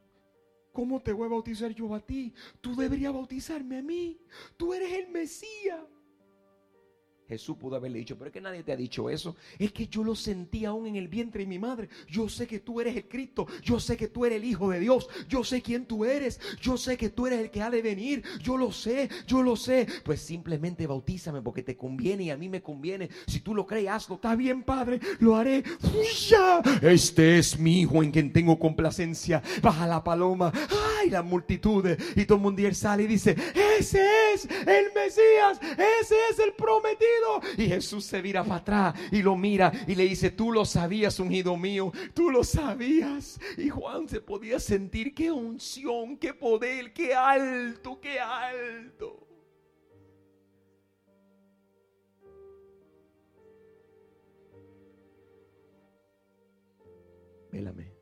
¿cómo 0.77 1.01
te 1.01 1.15
voy 1.15 1.25
a 1.25 1.31
bautizar 1.31 1.73
yo 1.73 1.95
a 1.95 2.01
ti? 2.01 2.35
Tú 2.61 2.77
deberías 2.77 3.11
bautizarme 3.11 3.79
a 3.79 3.83
mí. 3.83 4.21
Tú 4.59 4.75
eres 4.75 4.93
el 4.93 5.09
Mesías. 5.09 5.81
Jesús 7.29 7.57
pudo 7.57 7.77
haberle 7.77 7.99
dicho, 7.99 8.17
pero 8.17 8.29
es 8.29 8.33
que 8.33 8.41
nadie 8.41 8.63
te 8.63 8.73
ha 8.73 8.77
dicho 8.77 9.11
eso. 9.11 9.37
Es 9.59 9.73
que 9.73 9.89
yo 9.89 10.05
lo 10.05 10.15
sentí 10.15 10.65
aún 10.65 10.87
en 10.87 10.97
el 10.97 11.09
vientre 11.09 11.43
de 11.43 11.47
mi 11.47 11.59
madre. 11.59 11.89
Yo 12.09 12.29
sé 12.29 12.47
que 12.47 12.61
tú 12.61 12.81
eres 12.81 12.97
el 12.97 13.09
Cristo. 13.09 13.47
Yo 13.63 13.81
sé 13.81 13.97
que 13.97 14.09
tú 14.09 14.25
eres 14.25 14.37
el 14.37 14.45
Hijo 14.45 14.71
de 14.71 14.81
Dios. 14.81 15.09
Yo 15.29 15.43
sé 15.43 15.61
quién 15.61 15.87
tú 15.87 16.05
eres. 16.05 16.41
Yo 16.61 16.77
sé 16.77 16.97
que 16.97 17.11
tú 17.11 17.27
eres 17.27 17.41
el 17.41 17.51
que 17.51 17.63
ha 17.63 17.71
de 17.71 17.83
venir. 17.83 18.23
Yo 18.43 18.57
lo 18.57 18.71
sé, 18.71 19.09
yo 19.27 19.43
lo 19.43 19.57
sé. 19.57 19.87
Pues 20.05 20.21
simplemente 20.21 20.87
bautízame 20.87 21.43
porque 21.43 21.63
te 21.63 21.77
conviene 21.77 22.25
y 22.25 22.31
a 22.31 22.37
mí 22.37 22.49
me 22.49 22.63
conviene. 22.63 23.09
Si 23.27 23.41
tú 23.41 23.55
lo 23.55 23.67
crees, 23.67 23.89
hazlo. 23.89 24.17
Está 24.17 24.37
bien, 24.37 24.63
Padre. 24.63 25.01
Lo 25.19 25.35
haré. 25.37 25.65
Este 26.83 27.39
es 27.39 27.59
mi 27.59 27.81
Hijo 27.81 28.03
en 28.03 28.11
quien 28.11 28.33
tengo 28.33 28.59
complacencia. 28.59 29.43
Baja 29.63 29.87
la 29.87 30.03
paloma. 30.03 30.53
Ay, 31.01 31.11
las 31.11 31.25
multitudes. 31.25 31.99
Y 32.15 32.25
todo 32.25 32.37
el 32.37 32.43
mundo 32.43 32.63
sale 32.73 33.03
y 33.03 33.07
dice, 33.07 33.37
ese 33.79 34.33
es 34.33 34.45
el 34.45 34.93
Mesías. 34.95 35.61
Ese 36.01 36.15
es 36.31 36.39
el 36.39 36.53
prometido. 36.55 37.16
Y 37.57 37.67
Jesús 37.67 38.05
se 38.05 38.23
vira 38.23 38.45
para 38.45 38.57
atrás 38.57 38.95
y 39.11 39.23
lo 39.23 39.37
mira 39.37 39.73
y 39.87 39.95
le 39.95 40.05
dice, 40.05 40.31
tú 40.31 40.53
lo 40.53 40.65
sabías, 40.65 41.19
ungido 41.19 41.57
mío, 41.57 41.93
tú 42.15 42.31
lo 42.31 42.45
sabías. 42.45 43.39
Y 43.57 43.69
Juan 43.69 44.09
se 44.09 44.21
podía 44.21 44.59
sentir 44.61 45.15
qué 45.15 45.31
unción, 45.31 46.17
qué 46.17 46.35
poder, 46.35 46.93
qué 46.93 47.15
alto, 47.15 48.01
qué 48.01 48.21
alto. 48.21 49.27
Vélame. 57.51 57.96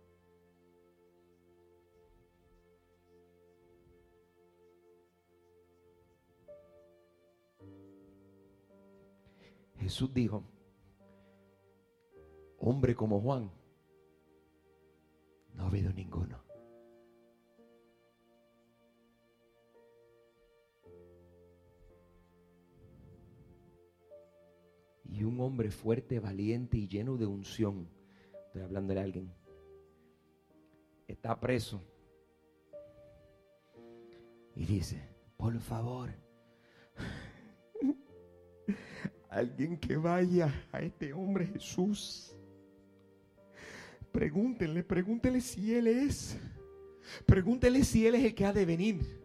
Jesús 9.84 10.14
dijo, 10.14 10.42
hombre 12.56 12.94
como 12.94 13.20
Juan, 13.20 13.50
no 15.52 15.64
ha 15.64 15.66
habido 15.66 15.92
ninguno. 15.92 16.42
Y 25.04 25.22
un 25.22 25.38
hombre 25.38 25.70
fuerte, 25.70 26.18
valiente 26.18 26.78
y 26.78 26.88
lleno 26.88 27.18
de 27.18 27.26
unción, 27.26 27.86
estoy 28.46 28.62
hablando 28.62 28.94
de 28.94 29.00
alguien, 29.00 29.34
está 31.06 31.38
preso. 31.38 31.82
Y 34.56 34.64
dice, 34.64 35.06
por 35.36 35.60
favor, 35.60 36.23
Alguien 39.34 39.76
que 39.76 39.96
vaya 39.96 40.54
a 40.70 40.80
este 40.80 41.12
hombre 41.12 41.44
Jesús. 41.44 42.32
Pregúntenle, 44.12 44.84
pregúntenle 44.84 45.40
si 45.40 45.74
Él 45.74 45.88
es. 45.88 46.38
Pregúntenle 47.26 47.82
si 47.82 48.06
Él 48.06 48.14
es 48.14 48.24
el 48.26 48.32
que 48.36 48.44
ha 48.44 48.52
de 48.52 48.64
venir. 48.64 49.20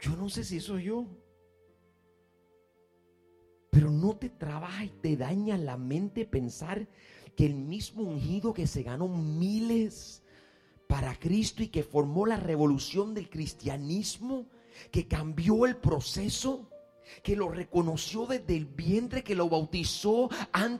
Yo 0.00 0.16
no 0.16 0.28
sé 0.28 0.42
si 0.42 0.58
soy 0.58 0.86
yo. 0.86 1.06
Pero 3.70 3.92
no 3.92 4.16
te 4.16 4.28
trabaja 4.28 4.84
y 4.84 4.88
te 4.88 5.16
daña 5.16 5.56
la 5.56 5.76
mente 5.76 6.26
pensar 6.26 6.88
que 7.36 7.46
el 7.46 7.54
mismo 7.54 8.02
ungido 8.02 8.52
que 8.52 8.66
se 8.66 8.82
ganó 8.82 9.06
miles 9.06 10.24
para 10.88 11.16
Cristo 11.16 11.62
y 11.62 11.68
que 11.68 11.84
formó 11.84 12.26
la 12.26 12.38
revolución 12.38 13.14
del 13.14 13.30
cristianismo 13.30 14.48
que 14.90 15.06
cambió 15.06 15.66
el 15.66 15.76
proceso, 15.76 16.68
que 17.22 17.36
lo 17.36 17.48
reconoció 17.48 18.26
desde 18.26 18.56
el 18.56 18.66
vientre, 18.66 19.22
que 19.22 19.34
lo 19.34 19.48
bautizó 19.48 20.28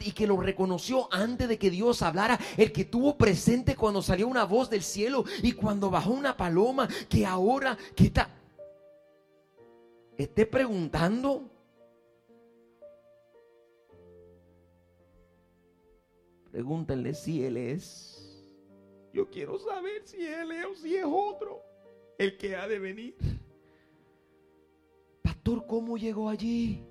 y 0.00 0.12
que 0.12 0.26
lo 0.26 0.40
reconoció 0.40 1.08
antes 1.12 1.48
de 1.48 1.58
que 1.58 1.70
Dios 1.70 2.02
hablara, 2.02 2.38
el 2.56 2.72
que 2.72 2.84
tuvo 2.84 3.16
presente 3.16 3.76
cuando 3.76 4.02
salió 4.02 4.28
una 4.28 4.44
voz 4.44 4.70
del 4.70 4.82
cielo 4.82 5.24
y 5.42 5.52
cuando 5.52 5.90
bajó 5.90 6.12
una 6.12 6.36
paloma, 6.36 6.88
que 7.08 7.26
ahora 7.26 7.76
que 7.94 8.04
está, 8.04 8.30
esté 10.16 10.46
preguntando. 10.46 11.50
Pregúntenle 16.50 17.14
si 17.14 17.44
Él 17.44 17.56
es. 17.56 18.44
Yo 19.12 19.28
quiero 19.28 19.58
saber 19.58 20.02
si 20.04 20.24
Él 20.24 20.52
es 20.52 20.66
o 20.66 20.74
si 20.74 20.96
es 20.96 21.04
otro 21.06 21.62
el 22.18 22.36
que 22.36 22.56
ha 22.56 22.68
de 22.68 22.78
venir. 22.78 23.16
¿Cómo 25.66 25.96
llegó 25.96 26.28
allí? 26.28 26.84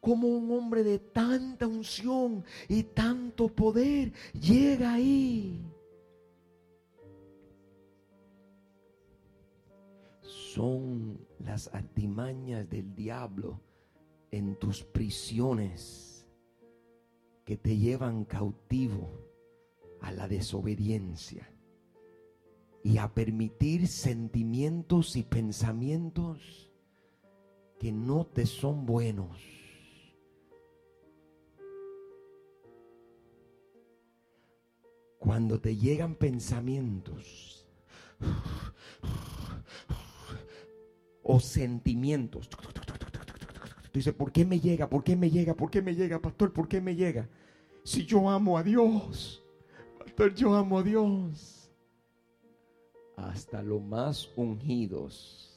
como 0.00 0.28
un 0.28 0.50
hombre 0.52 0.84
de 0.84 0.98
tanta 0.98 1.66
unción 1.66 2.44
y 2.68 2.82
tanto 2.84 3.48
poder 3.48 4.12
llega 4.32 4.94
ahí. 4.94 5.60
Son 10.22 11.18
las 11.40 11.72
artimañas 11.74 12.68
del 12.68 12.94
diablo 12.94 13.60
en 14.30 14.56
tus 14.56 14.82
prisiones 14.82 16.26
que 17.44 17.56
te 17.56 17.76
llevan 17.76 18.24
cautivo 18.24 19.10
a 20.00 20.12
la 20.12 20.28
desobediencia 20.28 21.50
y 22.84 22.98
a 22.98 23.12
permitir 23.12 23.88
sentimientos 23.88 25.16
y 25.16 25.22
pensamientos 25.22 26.67
que 27.78 27.92
no 27.92 28.26
te 28.26 28.46
son 28.46 28.84
buenos. 28.84 29.40
Cuando 35.18 35.60
te 35.60 35.76
llegan 35.76 36.14
pensamientos 36.14 37.66
o 41.22 41.40
sentimientos, 41.40 42.48
tú 42.48 42.58
dices, 43.92 44.14
¿por 44.14 44.32
qué 44.32 44.44
me 44.44 44.60
llega? 44.60 44.88
¿Por 44.88 45.04
qué 45.04 45.16
me 45.16 45.30
llega? 45.30 45.54
¿Por 45.54 45.70
qué 45.70 45.82
me 45.82 45.94
llega, 45.94 46.20
pastor? 46.20 46.52
¿Por 46.52 46.68
qué 46.68 46.80
me 46.80 46.94
llega? 46.94 47.28
Si 47.84 48.06
yo 48.06 48.28
amo 48.28 48.58
a 48.58 48.62
Dios, 48.62 49.44
pastor, 49.98 50.34
yo 50.34 50.54
amo 50.54 50.78
a 50.78 50.82
Dios. 50.82 51.70
Hasta 53.16 53.62
los 53.62 53.82
más 53.82 54.30
ungidos, 54.36 55.47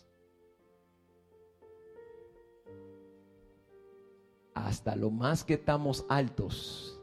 hasta 4.66 4.96
lo 4.96 5.10
más 5.10 5.44
que 5.44 5.56
estamos 5.56 6.06
altos, 6.10 7.00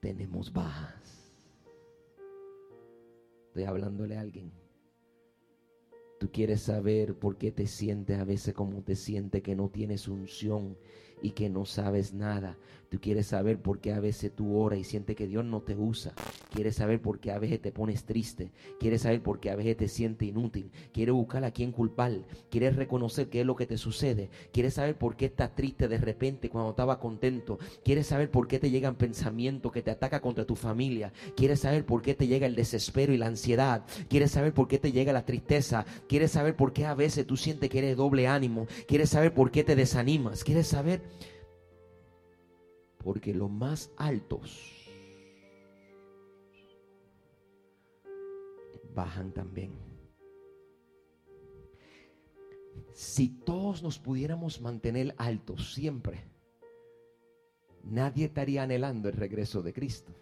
tenemos 0.00 0.52
bajas. 0.52 1.32
Estoy 3.48 3.64
hablándole 3.64 4.16
a 4.16 4.20
alguien. 4.20 4.52
Tú 6.22 6.30
quieres 6.30 6.62
saber 6.62 7.16
por 7.16 7.36
qué 7.36 7.50
te 7.50 7.66
sientes 7.66 8.16
a 8.16 8.22
veces 8.22 8.54
como 8.54 8.80
te 8.84 8.94
sientes, 8.94 9.42
que 9.42 9.56
no 9.56 9.70
tienes 9.70 10.06
unción 10.06 10.76
y 11.20 11.30
que 11.30 11.50
no 11.50 11.64
sabes 11.64 12.14
nada. 12.14 12.56
Tú 12.92 13.00
quieres 13.00 13.28
saber 13.28 13.58
por 13.58 13.80
qué 13.80 13.94
a 13.94 14.00
veces 14.00 14.32
tú 14.36 14.58
oras 14.58 14.78
y 14.78 14.84
sientes 14.84 15.16
que 15.16 15.26
Dios 15.26 15.46
no 15.46 15.62
te 15.62 15.74
usa. 15.74 16.12
Quieres 16.52 16.76
saber 16.76 17.00
por 17.00 17.20
qué 17.20 17.30
a 17.30 17.38
veces 17.38 17.58
te 17.62 17.72
pones 17.72 18.04
triste. 18.04 18.52
Quieres 18.78 19.00
saber 19.00 19.22
por 19.22 19.40
qué 19.40 19.50
a 19.50 19.56
veces 19.56 19.78
te 19.78 19.88
sientes 19.88 20.28
inútil. 20.28 20.70
Quieres 20.92 21.14
buscar 21.14 21.42
a 21.44 21.52
quién 21.52 21.72
culpar. 21.72 22.12
Quieres 22.50 22.76
reconocer 22.76 23.30
qué 23.30 23.40
es 23.40 23.46
lo 23.46 23.56
que 23.56 23.64
te 23.64 23.78
sucede. 23.78 24.28
Quieres 24.52 24.74
saber 24.74 24.98
por 24.98 25.16
qué 25.16 25.24
estás 25.24 25.54
triste 25.54 25.88
de 25.88 25.96
repente 25.96 26.50
cuando 26.50 26.68
estaba 26.70 27.00
contento. 27.00 27.58
Quieres 27.82 28.08
saber 28.08 28.30
por 28.30 28.46
qué 28.46 28.58
te 28.58 28.68
llegan 28.68 28.96
pensamientos 28.96 29.72
que 29.72 29.80
te 29.80 29.90
atacan 29.90 30.20
contra 30.20 30.44
tu 30.44 30.54
familia. 30.54 31.14
Quieres 31.34 31.60
saber 31.60 31.86
por 31.86 32.02
qué 32.02 32.14
te 32.14 32.26
llega 32.26 32.46
el 32.46 32.54
desespero 32.54 33.14
y 33.14 33.16
la 33.16 33.28
ansiedad. 33.28 33.86
Quieres 34.10 34.32
saber 34.32 34.52
por 34.52 34.68
qué 34.68 34.78
te 34.78 34.92
llega 34.92 35.14
la 35.14 35.24
tristeza. 35.24 35.86
Quieres 36.12 36.32
saber 36.32 36.54
por 36.56 36.74
qué 36.74 36.84
a 36.84 36.94
veces 36.94 37.26
tú 37.26 37.38
sientes 37.38 37.70
que 37.70 37.78
eres 37.78 37.96
doble 37.96 38.28
ánimo. 38.28 38.66
Quieres 38.86 39.08
saber 39.08 39.32
por 39.32 39.50
qué 39.50 39.64
te 39.64 39.74
desanimas. 39.74 40.44
Quieres 40.44 40.66
saber 40.66 41.00
porque 42.98 43.32
los 43.32 43.50
más 43.50 43.90
altos 43.96 44.92
bajan 48.94 49.32
también. 49.32 49.72
Si 52.92 53.30
todos 53.30 53.82
nos 53.82 53.98
pudiéramos 53.98 54.60
mantener 54.60 55.14
altos 55.16 55.72
siempre, 55.72 56.26
nadie 57.84 58.26
estaría 58.26 58.64
anhelando 58.64 59.08
el 59.08 59.14
regreso 59.14 59.62
de 59.62 59.72
Cristo. 59.72 60.12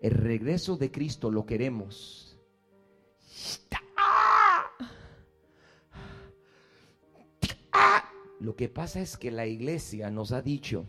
El 0.00 0.10
regreso 0.10 0.76
de 0.76 0.90
Cristo 0.90 1.30
lo 1.30 1.46
queremos. 1.46 2.35
Lo 8.46 8.54
que 8.54 8.68
pasa 8.68 9.00
es 9.00 9.16
que 9.16 9.32
la 9.32 9.44
iglesia 9.44 10.08
nos 10.08 10.30
ha 10.30 10.40
dicho, 10.40 10.86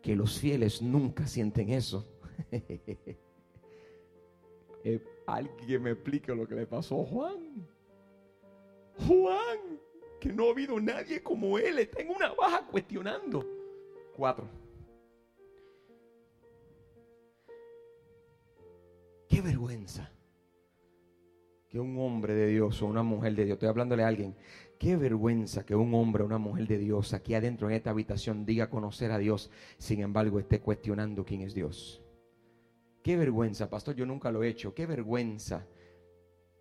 que 0.00 0.14
los 0.14 0.38
fieles 0.38 0.80
nunca 0.80 1.26
sienten 1.26 1.70
eso. 1.70 2.06
Eh, 4.84 5.00
alguien 5.28 5.80
me 5.80 5.92
explique 5.92 6.34
lo 6.34 6.44
que 6.48 6.56
le 6.56 6.66
pasó 6.66 7.02
a 7.02 7.06
Juan. 7.06 7.68
Juan, 9.06 9.78
que 10.20 10.32
no 10.32 10.48
ha 10.48 10.50
habido 10.50 10.80
nadie 10.80 11.22
como 11.22 11.56
él, 11.56 11.78
está 11.78 12.02
en 12.02 12.10
una 12.10 12.32
baja 12.32 12.66
cuestionando. 12.66 13.46
Cuatro. 14.16 14.48
Qué 19.28 19.40
vergüenza 19.40 20.10
que 21.72 21.80
un 21.80 21.96
hombre 21.98 22.34
de 22.34 22.48
Dios 22.48 22.82
o 22.82 22.86
una 22.86 23.02
mujer 23.02 23.34
de 23.34 23.46
Dios, 23.46 23.54
estoy 23.54 23.70
hablándole 23.70 24.02
a 24.02 24.08
alguien, 24.08 24.36
Qué 24.82 24.96
vergüenza 24.96 25.64
que 25.64 25.76
un 25.76 25.94
hombre 25.94 26.24
o 26.24 26.26
una 26.26 26.38
mujer 26.38 26.66
de 26.66 26.76
Dios 26.76 27.14
aquí 27.14 27.34
adentro 27.34 27.70
en 27.70 27.76
esta 27.76 27.90
habitación 27.90 28.44
diga 28.44 28.68
conocer 28.68 29.12
a 29.12 29.18
Dios, 29.18 29.48
sin 29.78 30.00
embargo 30.00 30.40
esté 30.40 30.60
cuestionando 30.60 31.24
quién 31.24 31.42
es 31.42 31.54
Dios. 31.54 32.02
Qué 33.00 33.16
vergüenza, 33.16 33.70
pastor, 33.70 33.94
yo 33.94 34.06
nunca 34.06 34.32
lo 34.32 34.42
he 34.42 34.48
hecho. 34.48 34.74
Qué 34.74 34.86
vergüenza 34.86 35.68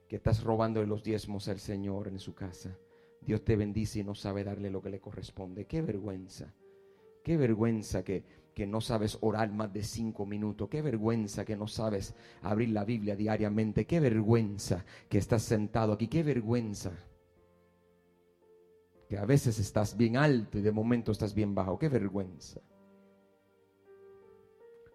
que 0.08 0.18
estás 0.18 0.44
robando 0.44 0.86
los 0.86 1.02
diezmos 1.02 1.48
al 1.48 1.60
Señor 1.60 2.10
en 2.10 2.20
su 2.20 2.36
casa. 2.36 2.78
Dios 3.22 3.44
te 3.44 3.56
bendice 3.56 4.02
y 4.02 4.04
no 4.04 4.14
sabe 4.14 4.44
darle 4.44 4.70
lo 4.70 4.84
que 4.84 4.92
le 4.92 5.00
corresponde. 5.00 5.66
Qué 5.66 5.82
vergüenza. 5.82 6.54
Qué 7.24 7.38
vergüenza 7.38 8.04
que, 8.04 8.24
que 8.54 8.68
no 8.68 8.82
sabes 8.82 9.18
orar 9.22 9.52
más 9.52 9.74
de 9.74 9.82
cinco 9.82 10.28
minutos. 10.28 10.70
Qué 10.70 10.84
vergüenza 10.84 11.44
que 11.44 11.58
no 11.58 11.66
sabes 11.66 12.14
abrir 12.44 12.70
la 12.70 12.86
Biblia 12.86 13.16
diariamente. 13.16 13.88
Qué 13.88 14.00
vergüenza 14.00 14.86
que 15.10 15.18
estás 15.18 15.42
sentado 15.42 15.94
aquí. 15.94 16.08
Qué 16.08 16.22
vergüenza 16.22 16.92
que 19.12 19.18
a 19.18 19.26
veces 19.26 19.60
estás 19.60 19.98
bien 19.98 20.16
alto 20.16 20.58
y 20.58 20.62
de 20.62 20.72
momento 20.72 21.12
estás 21.12 21.36
bien 21.36 21.54
bajo. 21.54 21.78
Qué 21.78 21.90
vergüenza. 21.90 22.62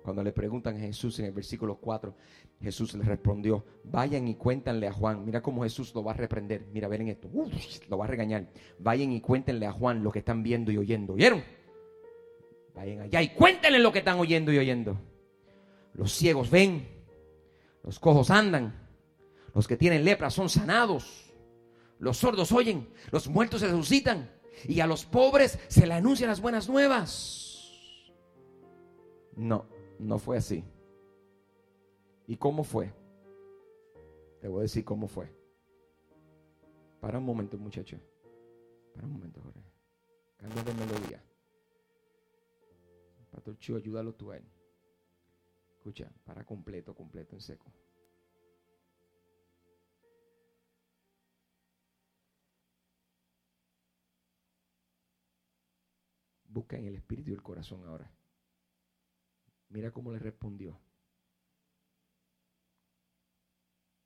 Cuando 0.02 0.22
le 0.22 0.32
preguntan 0.32 0.74
a 0.74 0.78
Jesús 0.78 1.18
en 1.18 1.26
el 1.26 1.32
versículo 1.32 1.76
4, 1.76 2.16
Jesús 2.62 2.94
le 2.94 3.04
respondió, 3.04 3.66
vayan 3.84 4.26
y 4.26 4.36
cuéntanle 4.36 4.86
a 4.86 4.92
Juan. 4.94 5.22
Mira 5.22 5.42
cómo 5.42 5.64
Jesús 5.64 5.94
lo 5.94 6.02
va 6.02 6.12
a 6.12 6.14
reprender. 6.14 6.64
Mira, 6.72 6.88
ven 6.88 7.08
esto. 7.08 7.28
lo 7.90 7.98
va 7.98 8.06
a 8.06 8.08
regañar. 8.08 8.48
Vayan 8.78 9.12
y 9.12 9.20
cuéntenle 9.20 9.66
a 9.66 9.72
Juan 9.72 10.02
lo 10.02 10.10
que 10.10 10.20
están 10.20 10.42
viendo 10.42 10.72
y 10.72 10.78
oyendo. 10.78 11.12
¿Vieron? 11.12 11.44
Vayan 12.74 13.02
allá 13.02 13.20
y 13.20 13.28
cuéntenle 13.34 13.80
lo 13.80 13.92
que 13.92 13.98
están 13.98 14.18
oyendo 14.18 14.50
y 14.50 14.56
oyendo. 14.56 14.98
Los 15.92 16.12
ciegos 16.12 16.48
ven, 16.48 16.88
los 17.82 18.00
cojos 18.00 18.30
andan, 18.30 18.88
los 19.54 19.68
que 19.68 19.76
tienen 19.76 20.06
lepra 20.06 20.30
son 20.30 20.48
sanados 20.48 21.25
los 21.98 22.18
sordos 22.18 22.52
oyen, 22.52 22.88
los 23.10 23.28
muertos 23.28 23.60
se 23.60 23.68
resucitan 23.68 24.30
y 24.64 24.80
a 24.80 24.86
los 24.86 25.04
pobres 25.04 25.58
se 25.68 25.86
le 25.86 25.94
anuncian 25.94 26.28
las 26.28 26.40
buenas 26.40 26.68
nuevas. 26.68 27.72
No, 29.34 29.66
no 29.98 30.18
fue 30.18 30.38
así. 30.38 30.64
¿Y 32.26 32.36
cómo 32.36 32.64
fue? 32.64 32.92
Te 34.40 34.48
voy 34.48 34.60
a 34.60 34.62
decir 34.62 34.84
cómo 34.84 35.06
fue. 35.06 35.32
Para 37.00 37.18
un 37.18 37.24
momento, 37.24 37.58
muchacho. 37.58 37.98
Para 38.94 39.06
un 39.06 39.12
momento, 39.12 39.40
Jorge. 39.42 39.60
Cambia 40.38 40.62
de 40.62 40.74
melodía. 40.74 41.22
Pastor 43.30 43.58
Chivo, 43.58 43.78
ayúdalo 43.78 44.14
tú 44.14 44.32
a 44.32 44.38
él. 44.38 44.44
Escucha, 45.76 46.10
para 46.24 46.44
completo, 46.44 46.94
completo, 46.94 47.36
en 47.36 47.40
seco. 47.40 47.66
Busca 56.56 56.78
en 56.78 56.86
el 56.86 56.94
espíritu 56.94 57.28
y 57.28 57.34
el 57.34 57.42
corazón 57.42 57.84
ahora. 57.86 58.10
Mira 59.68 59.90
cómo 59.90 60.10
le 60.10 60.18
respondió. 60.18 60.80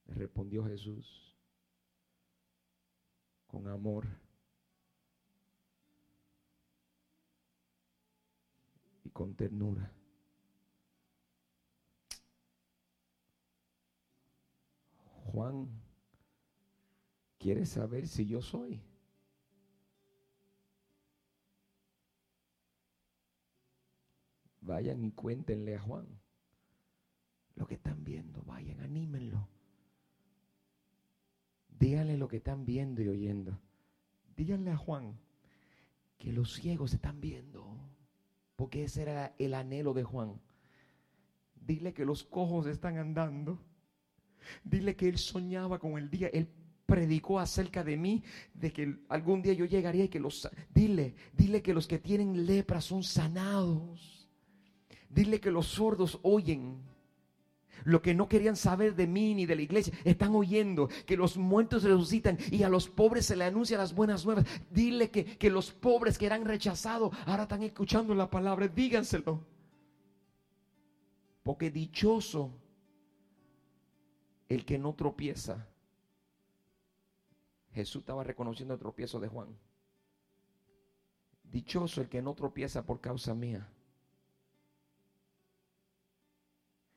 Le 0.07 0.15
respondió 0.15 0.65
Jesús 0.65 1.37
con 3.47 3.69
amor. 3.69 4.09
Y 9.05 9.11
con 9.11 9.37
ternura. 9.37 9.93
Juan, 15.27 15.69
¿quieres 17.39 17.69
saber 17.69 18.09
si 18.09 18.27
yo 18.27 18.43
soy? 18.43 18.90
Vayan 24.71 25.05
y 25.05 25.11
cuéntenle 25.11 25.75
a 25.75 25.81
Juan 25.81 26.07
lo 27.57 27.67
que 27.67 27.75
están 27.75 28.05
viendo. 28.05 28.41
Vayan, 28.45 28.81
anímenlo. 28.81 29.49
Díganle 31.77 32.17
lo 32.17 32.29
que 32.29 32.37
están 32.37 32.65
viendo 32.65 33.03
y 33.03 33.09
oyendo. 33.09 33.59
Díganle 34.37 34.71
a 34.71 34.77
Juan 34.77 35.19
que 36.19 36.33
los 36.33 36.55
ciegos 36.55 36.95
están 36.95 37.21
viendo. 37.21 37.77
Porque 38.55 38.85
ese 38.85 39.03
era 39.03 39.35
el 39.41 39.55
anhelo 39.55 39.93
de 39.93 40.05
Juan. 40.05 40.41
Dile 41.57 41.93
que 41.93 42.05
los 42.05 42.23
cojos 42.23 42.67
están 42.67 42.97
andando. 42.97 43.59
Dile 44.63 44.95
que 44.95 45.09
él 45.09 45.19
soñaba 45.19 45.81
con 45.81 45.99
el 45.99 46.09
día. 46.09 46.29
Él 46.29 46.49
predicó 46.87 47.41
acerca 47.41 47.83
de 47.83 47.97
mí, 47.97 48.23
de 48.55 48.73
que 48.73 49.01
algún 49.09 49.43
día 49.43 49.53
yo 49.53 49.65
llegaría 49.65 50.05
y 50.05 50.09
que 50.09 50.21
los... 50.21 50.49
Dile, 50.73 51.17
dile 51.33 51.61
que 51.61 51.75
los 51.75 51.89
que 51.89 51.99
tienen 51.99 52.47
lepra 52.47 52.81
son 52.81 53.03
sanados. 53.03 54.20
Dile 55.11 55.41
que 55.41 55.51
los 55.51 55.67
sordos 55.67 56.19
oyen. 56.23 56.79
Lo 57.85 58.03
que 58.03 58.15
no 58.15 58.29
querían 58.29 58.57
saber 58.57 58.95
de 58.95 59.07
mí 59.07 59.35
ni 59.35 59.47
de 59.47 59.57
la 59.57 59.63
iglesia, 59.63 59.93
están 60.05 60.35
oyendo 60.35 60.89
que 61.07 61.17
los 61.17 61.37
muertos 61.37 61.83
resucitan 61.83 62.39
y 62.51 62.63
a 62.63 62.69
los 62.69 62.89
pobres 62.89 63.27
se 63.27 63.37
le 63.37 63.45
anuncia 63.45 63.79
las 63.79 63.95
buenas 63.95 64.25
nuevas. 64.25 64.47
Dile 64.71 65.11
que, 65.11 65.25
que 65.25 65.51
los 65.51 65.73
pobres 65.73 66.19
que 66.19 66.27
eran 66.27 66.45
rechazados 66.45 67.15
ahora 67.27 67.45
están 67.45 67.63
escuchando 67.63 68.15
la 68.15 68.29
palabra. 68.29 68.69
Díganselo. 68.69 69.45
Porque 71.43 71.71
dichoso 71.71 72.53
el 74.49 74.65
que 74.65 74.79
no 74.79 74.95
tropieza. 74.95 75.67
Jesús 77.73 78.01
estaba 78.01 78.25
reconociendo 78.25 78.75
el 78.75 78.81
tropiezo 78.81 79.21
de 79.21 79.29
Juan. 79.29 79.57
Dichoso 81.45 82.03
el 82.03 82.09
que 82.09 82.21
no 82.21 82.35
tropieza 82.35 82.85
por 82.85 83.01
causa 83.01 83.35
mía. 83.35 83.67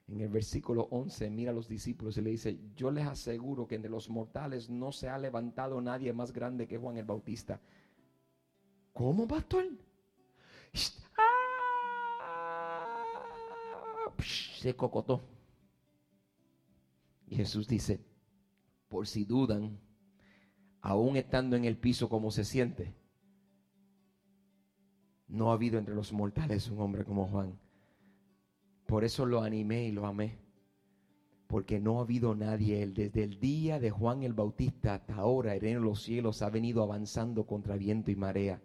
En 0.08 0.20
el 0.20 0.30
versículo 0.30 0.88
11 0.92 1.30
mira 1.30 1.52
a 1.52 1.54
los 1.54 1.68
discípulos 1.68 2.18
y 2.18 2.22
le 2.22 2.32
dice, 2.32 2.60
yo 2.76 2.92
les 2.92 3.08
aseguro 3.08 3.68
que 3.68 3.76
entre 3.76 3.90
los 3.90 4.10
mortales 4.10 4.70
no 4.70 4.92
se 4.92 5.10
ha 5.10 5.18
levantado 5.18 5.80
nadie 5.82 6.12
más 6.14 6.34
grande 6.34 6.68
que 6.68 6.78
Juan 6.78 6.98
el 6.98 7.06
Bautista. 7.06 7.62
¿Cómo, 8.92 9.28
pastor? 9.28 9.66
Se 14.22 14.76
cocotó. 14.76 15.22
Y 17.28 17.36
Jesús 17.36 17.68
dice, 17.68 18.06
por 18.88 19.08
si 19.08 19.26
dudan, 19.26 19.80
aún 20.82 21.18
estando 21.18 21.56
en 21.56 21.66
el 21.66 21.78
piso 21.78 22.10
como 22.10 22.30
se 22.30 22.44
siente, 22.44 22.94
no 25.28 25.50
ha 25.50 25.54
habido 25.54 25.80
entre 25.80 25.96
los 25.96 26.14
mortales 26.14 26.70
un 26.70 26.80
hombre 26.80 27.04
como 27.04 27.28
Juan. 27.28 27.58
Por 28.86 29.04
eso 29.04 29.26
lo 29.26 29.42
animé 29.42 29.86
y 29.86 29.92
lo 29.92 30.06
amé. 30.06 30.38
Porque 31.48 31.80
no 31.80 32.00
ha 32.00 32.02
habido 32.02 32.36
nadie. 32.36 32.82
Él, 32.82 32.94
desde 32.94 33.24
el 33.24 33.40
día 33.40 33.80
de 33.80 33.92
Juan 33.92 34.24
el 34.24 34.34
Bautista 34.34 34.96
hasta 34.96 35.16
ahora, 35.16 35.56
en 35.56 35.82
los 35.82 36.04
cielos 36.04 36.42
ha 36.42 36.50
venido 36.50 36.82
avanzando 36.84 37.46
contra 37.46 37.76
viento 37.78 38.12
y 38.12 38.16
marea. 38.16 38.62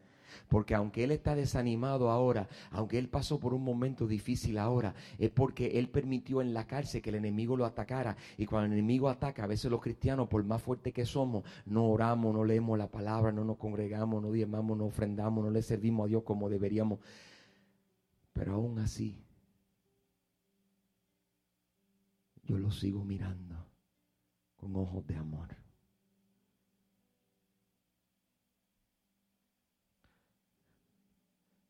Porque 0.48 0.74
aunque 0.74 1.04
él 1.04 1.10
está 1.10 1.34
desanimado 1.34 2.10
ahora, 2.10 2.48
aunque 2.70 2.98
él 2.98 3.08
pasó 3.08 3.38
por 3.38 3.54
un 3.54 3.62
momento 3.62 4.06
difícil 4.06 4.58
ahora, 4.58 4.94
es 5.18 5.30
porque 5.30 5.78
él 5.78 5.88
permitió 5.88 6.40
en 6.40 6.54
la 6.54 6.66
cárcel 6.66 7.02
que 7.02 7.10
el 7.10 7.16
enemigo 7.16 7.56
lo 7.56 7.64
atacara. 7.64 8.16
Y 8.36 8.46
cuando 8.46 8.66
el 8.66 8.72
enemigo 8.72 9.08
ataca, 9.08 9.44
a 9.44 9.46
veces 9.46 9.70
los 9.70 9.80
cristianos, 9.80 10.28
por 10.28 10.44
más 10.44 10.62
fuertes 10.62 10.92
que 10.92 11.06
somos, 11.06 11.44
no 11.66 11.88
oramos, 11.88 12.34
no 12.34 12.44
leemos 12.44 12.78
la 12.78 12.88
palabra, 12.88 13.32
no 13.32 13.44
nos 13.44 13.56
congregamos, 13.56 14.22
no 14.22 14.32
diezmamos, 14.32 14.76
no 14.76 14.86
ofrendamos, 14.86 15.44
no 15.44 15.50
le 15.50 15.62
servimos 15.62 16.06
a 16.06 16.08
Dios 16.08 16.22
como 16.22 16.48
deberíamos. 16.48 17.00
Pero 18.32 18.54
aún 18.54 18.78
así, 18.78 19.20
yo 22.48 22.56
lo 22.58 22.70
sigo 22.70 23.04
mirando 23.04 23.54
con 24.56 24.74
ojos 24.74 25.06
de 25.06 25.16
amor. 25.16 25.54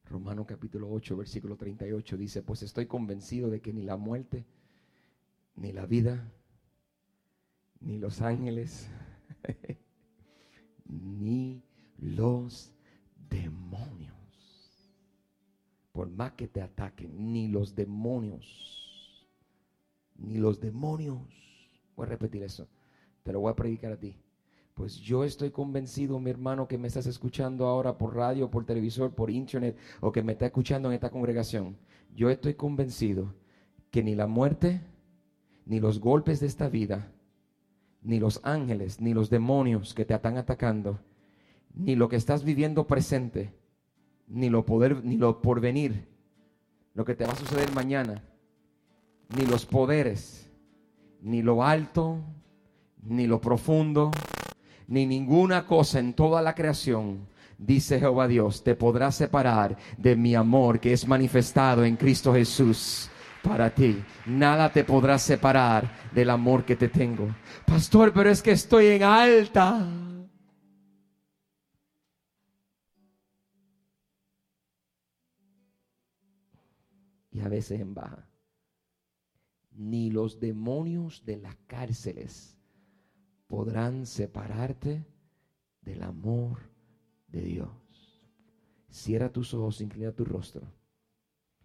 Romano 0.04 0.46
capítulo 0.46 0.88
8, 0.90 1.16
versículo 1.16 1.56
38 1.56 2.16
dice, 2.16 2.42
pues 2.42 2.62
estoy 2.62 2.86
convencido 2.86 3.50
de 3.50 3.60
que 3.60 3.72
ni 3.72 3.82
la 3.82 3.96
muerte, 3.96 4.46
ni 5.56 5.72
la 5.72 5.84
vida, 5.84 6.32
ni 7.80 7.98
los 7.98 8.22
ángeles, 8.22 8.88
ni 10.86 11.60
los 11.98 12.72
demonios, 13.28 14.14
por 15.90 16.08
más 16.08 16.32
que 16.34 16.46
te 16.46 16.62
ataquen, 16.62 17.32
ni 17.32 17.48
los 17.48 17.74
demonios 17.74 18.87
ni 20.18 20.36
los 20.36 20.60
demonios. 20.60 21.18
Voy 21.96 22.06
a 22.06 22.10
repetir 22.10 22.42
eso. 22.42 22.68
Te 23.22 23.32
lo 23.32 23.40
voy 23.40 23.52
a 23.52 23.56
predicar 23.56 23.92
a 23.92 23.96
ti. 23.96 24.16
Pues 24.74 24.96
yo 24.96 25.24
estoy 25.24 25.50
convencido, 25.50 26.20
mi 26.20 26.30
hermano, 26.30 26.68
que 26.68 26.78
me 26.78 26.86
estás 26.86 27.06
escuchando 27.06 27.66
ahora 27.66 27.98
por 27.98 28.14
radio, 28.14 28.50
por 28.50 28.64
televisor, 28.64 29.12
por 29.12 29.30
internet, 29.30 29.76
o 30.00 30.12
que 30.12 30.22
me 30.22 30.32
está 30.32 30.46
escuchando 30.46 30.88
en 30.88 30.94
esta 30.94 31.10
congregación. 31.10 31.76
Yo 32.14 32.30
estoy 32.30 32.54
convencido 32.54 33.34
que 33.90 34.02
ni 34.02 34.14
la 34.14 34.26
muerte, 34.26 34.80
ni 35.66 35.80
los 35.80 35.98
golpes 35.98 36.38
de 36.38 36.46
esta 36.46 36.68
vida, 36.68 37.10
ni 38.02 38.20
los 38.20 38.40
ángeles, 38.44 39.00
ni 39.00 39.14
los 39.14 39.30
demonios 39.30 39.94
que 39.94 40.04
te 40.04 40.14
están 40.14 40.36
atacando, 40.36 41.00
ni 41.74 41.96
lo 41.96 42.08
que 42.08 42.16
estás 42.16 42.44
viviendo 42.44 42.86
presente, 42.86 43.52
ni 44.28 44.48
lo 44.48 44.64
poder, 44.64 45.04
ni 45.04 45.16
lo 45.16 45.42
porvenir, 45.42 46.06
lo 46.94 47.04
que 47.04 47.14
te 47.14 47.24
va 47.24 47.32
a 47.32 47.36
suceder 47.36 47.72
mañana, 47.72 48.22
ni 49.28 49.44
los 49.46 49.66
poderes, 49.66 50.50
ni 51.20 51.42
lo 51.42 51.64
alto, 51.64 52.18
ni 53.02 53.26
lo 53.26 53.40
profundo, 53.40 54.10
ni 54.86 55.06
ninguna 55.06 55.66
cosa 55.66 55.98
en 55.98 56.14
toda 56.14 56.40
la 56.42 56.54
creación, 56.54 57.28
dice 57.58 57.98
Jehová 57.98 58.26
Dios, 58.26 58.64
te 58.64 58.74
podrá 58.74 59.12
separar 59.12 59.76
de 59.96 60.16
mi 60.16 60.34
amor 60.34 60.80
que 60.80 60.92
es 60.92 61.06
manifestado 61.06 61.84
en 61.84 61.96
Cristo 61.96 62.32
Jesús 62.32 63.10
para 63.42 63.74
ti. 63.74 64.02
Nada 64.26 64.72
te 64.72 64.84
podrá 64.84 65.18
separar 65.18 66.10
del 66.12 66.30
amor 66.30 66.64
que 66.64 66.76
te 66.76 66.88
tengo. 66.88 67.28
Pastor, 67.66 68.12
pero 68.12 68.30
es 68.30 68.42
que 68.42 68.52
estoy 68.52 68.86
en 68.86 69.02
alta. 69.02 69.86
Y 77.30 77.40
a 77.40 77.48
veces 77.48 77.80
en 77.80 77.94
baja 77.94 78.27
ni 79.78 80.10
los 80.10 80.40
demonios 80.40 81.24
de 81.24 81.36
las 81.36 81.54
cárceles 81.68 82.58
podrán 83.46 84.06
separarte 84.06 85.06
del 85.82 86.02
amor 86.02 86.58
de 87.28 87.42
Dios. 87.42 87.70
Cierra 88.90 89.32
tus 89.32 89.54
ojos, 89.54 89.80
inclina 89.80 90.12
tu 90.12 90.24
rostro. 90.24 90.66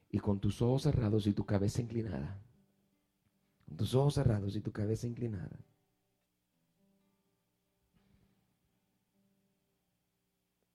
Y 0.09 0.19
con 0.19 0.39
tus 0.39 0.61
ojos 0.61 0.83
cerrados 0.83 1.25
y 1.25 1.33
tu 1.33 1.43
cabeza 1.43 1.81
inclinada. 1.81 2.39
Con 3.65 3.77
tus 3.77 3.95
ojos 3.95 4.13
cerrados 4.13 4.55
y 4.55 4.61
tu 4.61 4.71
cabeza 4.71 5.07
inclinada. 5.07 5.65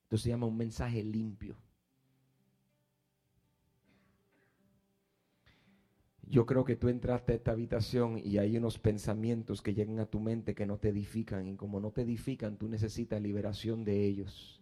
Esto 0.03 0.19
se 0.19 0.31
llama 0.31 0.47
un 0.47 0.57
mensaje 0.57 1.05
limpio. 1.05 1.57
Yo 6.31 6.45
creo 6.45 6.65
que 6.65 6.77
tú 6.77 6.89
entraste 6.89 7.33
a 7.33 7.37
esta 7.37 7.53
habitación 7.53 8.21
y 8.23 8.37
hay 8.37 8.57
unos 8.59 8.79
pensamientos 8.79 9.63
que 9.63 9.73
llegan 9.73 9.99
a 9.99 10.07
tu 10.07 10.21
mente 10.21 10.55
que 10.55 10.67
no 10.67 10.77
te 10.77 10.91
edifican 10.91 11.47
y 11.49 11.57
como 11.57 11.81
no 11.81 11.91
te 11.91 12.03
edifican, 12.03 12.59
tú 12.59 12.69
necesitas 12.69 13.21
liberación 13.23 13.83
de 13.83 14.05
ellos. 14.05 14.61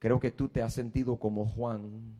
Creo 0.00 0.18
que 0.18 0.32
tú 0.32 0.48
te 0.48 0.60
has 0.60 0.74
sentido 0.74 1.20
como 1.20 1.46
Juan 1.46 2.16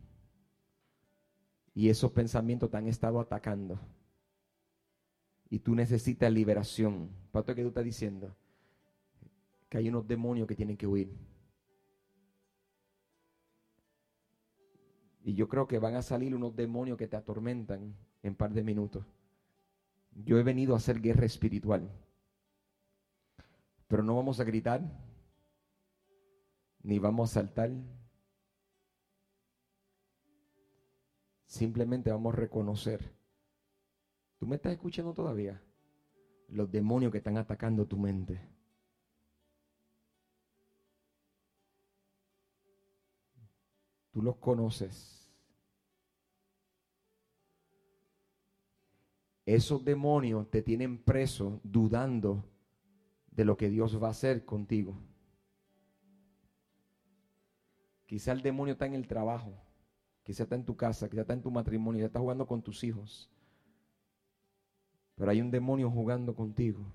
y 1.75 1.89
esos 1.89 2.11
pensamientos 2.11 2.71
te 2.71 2.77
han 2.77 2.87
estado 2.87 3.19
atacando. 3.19 3.79
Y 5.49 5.59
tú 5.59 5.75
necesitas 5.75 6.31
liberación. 6.31 7.09
¿Para 7.31 7.53
que 7.53 7.61
tú 7.61 7.67
estás 7.67 7.83
diciendo? 7.83 8.33
Que 9.67 9.77
hay 9.77 9.89
unos 9.89 10.07
demonios 10.07 10.47
que 10.47 10.55
tienen 10.55 10.77
que 10.77 10.87
huir. 10.87 11.11
Y 15.23 15.35
yo 15.35 15.47
creo 15.47 15.67
que 15.67 15.79
van 15.79 15.95
a 15.95 16.01
salir 16.01 16.35
unos 16.35 16.55
demonios 16.55 16.97
que 16.97 17.07
te 17.07 17.15
atormentan 17.15 17.95
en 18.21 18.35
par 18.35 18.53
de 18.53 18.61
minutos. 18.61 19.05
Yo 20.11 20.37
he 20.37 20.43
venido 20.43 20.73
a 20.73 20.77
hacer 20.77 20.99
guerra 20.99 21.25
espiritual. 21.25 21.89
Pero 23.87 24.03
no 24.03 24.15
vamos 24.15 24.39
a 24.39 24.43
gritar, 24.43 24.81
ni 26.81 26.99
vamos 26.99 27.31
a 27.31 27.33
saltar. 27.35 27.71
Simplemente 31.45 32.11
vamos 32.11 32.33
a 32.33 32.37
reconocer. 32.37 33.13
¿Tú 34.39 34.45
me 34.45 34.57
estás 34.57 34.73
escuchando 34.73 35.13
todavía? 35.13 35.61
Los 36.49 36.69
demonios 36.69 37.11
que 37.11 37.19
están 37.19 37.37
atacando 37.37 37.85
tu 37.85 37.97
mente. 37.97 38.52
Tú 44.13 44.21
los 44.21 44.37
conoces. 44.37 45.23
esos 49.45 49.83
demonios 49.83 50.49
te 50.49 50.61
tienen 50.61 50.97
preso 50.97 51.59
dudando 51.63 52.45
de 53.31 53.45
lo 53.45 53.57
que 53.57 53.69
Dios 53.69 54.01
va 54.01 54.07
a 54.07 54.11
hacer 54.11 54.45
contigo. 54.45 54.97
Quizá 58.05 58.31
el 58.31 58.41
demonio 58.41 58.73
está 58.73 58.85
en 58.85 58.93
el 58.93 59.07
trabajo, 59.07 59.53
quizá 60.23 60.43
está 60.43 60.55
en 60.55 60.65
tu 60.65 60.77
casa, 60.77 61.09
quizá 61.09 61.21
está 61.21 61.33
en 61.33 61.41
tu 61.41 61.51
matrimonio, 61.51 62.01
ya 62.01 62.07
está 62.07 62.19
jugando 62.19 62.45
con 62.45 62.61
tus 62.61 62.83
hijos. 62.83 63.29
Pero 65.15 65.31
hay 65.31 65.41
un 65.41 65.51
demonio 65.51 65.89
jugando 65.89 66.35
contigo. 66.35 66.85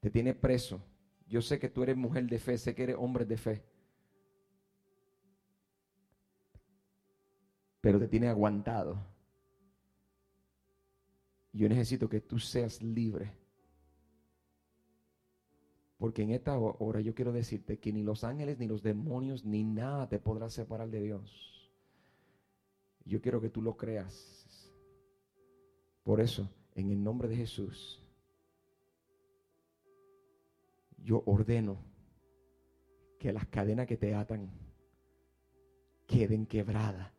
Te 0.00 0.10
tiene 0.10 0.34
preso. 0.34 0.82
Yo 1.28 1.40
sé 1.40 1.58
que 1.58 1.68
tú 1.68 1.82
eres 1.82 1.96
mujer 1.96 2.26
de 2.26 2.38
fe, 2.38 2.58
sé 2.58 2.74
que 2.74 2.82
eres 2.82 2.96
hombre 2.98 3.24
de 3.24 3.36
fe. 3.36 3.64
Pero 7.82 7.98
te 7.98 8.08
tiene 8.08 8.28
aguantado. 8.28 8.96
Yo 11.52 11.68
necesito 11.68 12.08
que 12.08 12.20
tú 12.20 12.38
seas 12.38 12.80
libre. 12.80 13.32
Porque 15.98 16.22
en 16.22 16.30
esta 16.30 16.56
hora 16.56 17.00
yo 17.00 17.14
quiero 17.14 17.32
decirte 17.32 17.78
que 17.78 17.92
ni 17.92 18.02
los 18.02 18.24
ángeles, 18.24 18.58
ni 18.58 18.66
los 18.66 18.82
demonios, 18.82 19.44
ni 19.44 19.64
nada 19.64 20.08
te 20.08 20.18
podrá 20.18 20.48
separar 20.48 20.90
de 20.90 21.02
Dios. 21.02 21.70
Yo 23.04 23.20
quiero 23.20 23.40
que 23.40 23.50
tú 23.50 23.60
lo 23.60 23.76
creas. 23.76 24.72
Por 26.04 26.20
eso, 26.20 26.48
en 26.74 26.90
el 26.90 27.02
nombre 27.02 27.28
de 27.28 27.36
Jesús, 27.36 28.00
yo 30.98 31.22
ordeno 31.26 31.78
que 33.18 33.32
las 33.32 33.46
cadenas 33.46 33.88
que 33.88 33.96
te 33.96 34.14
atan 34.14 34.50
queden 36.06 36.46
quebradas 36.46 37.11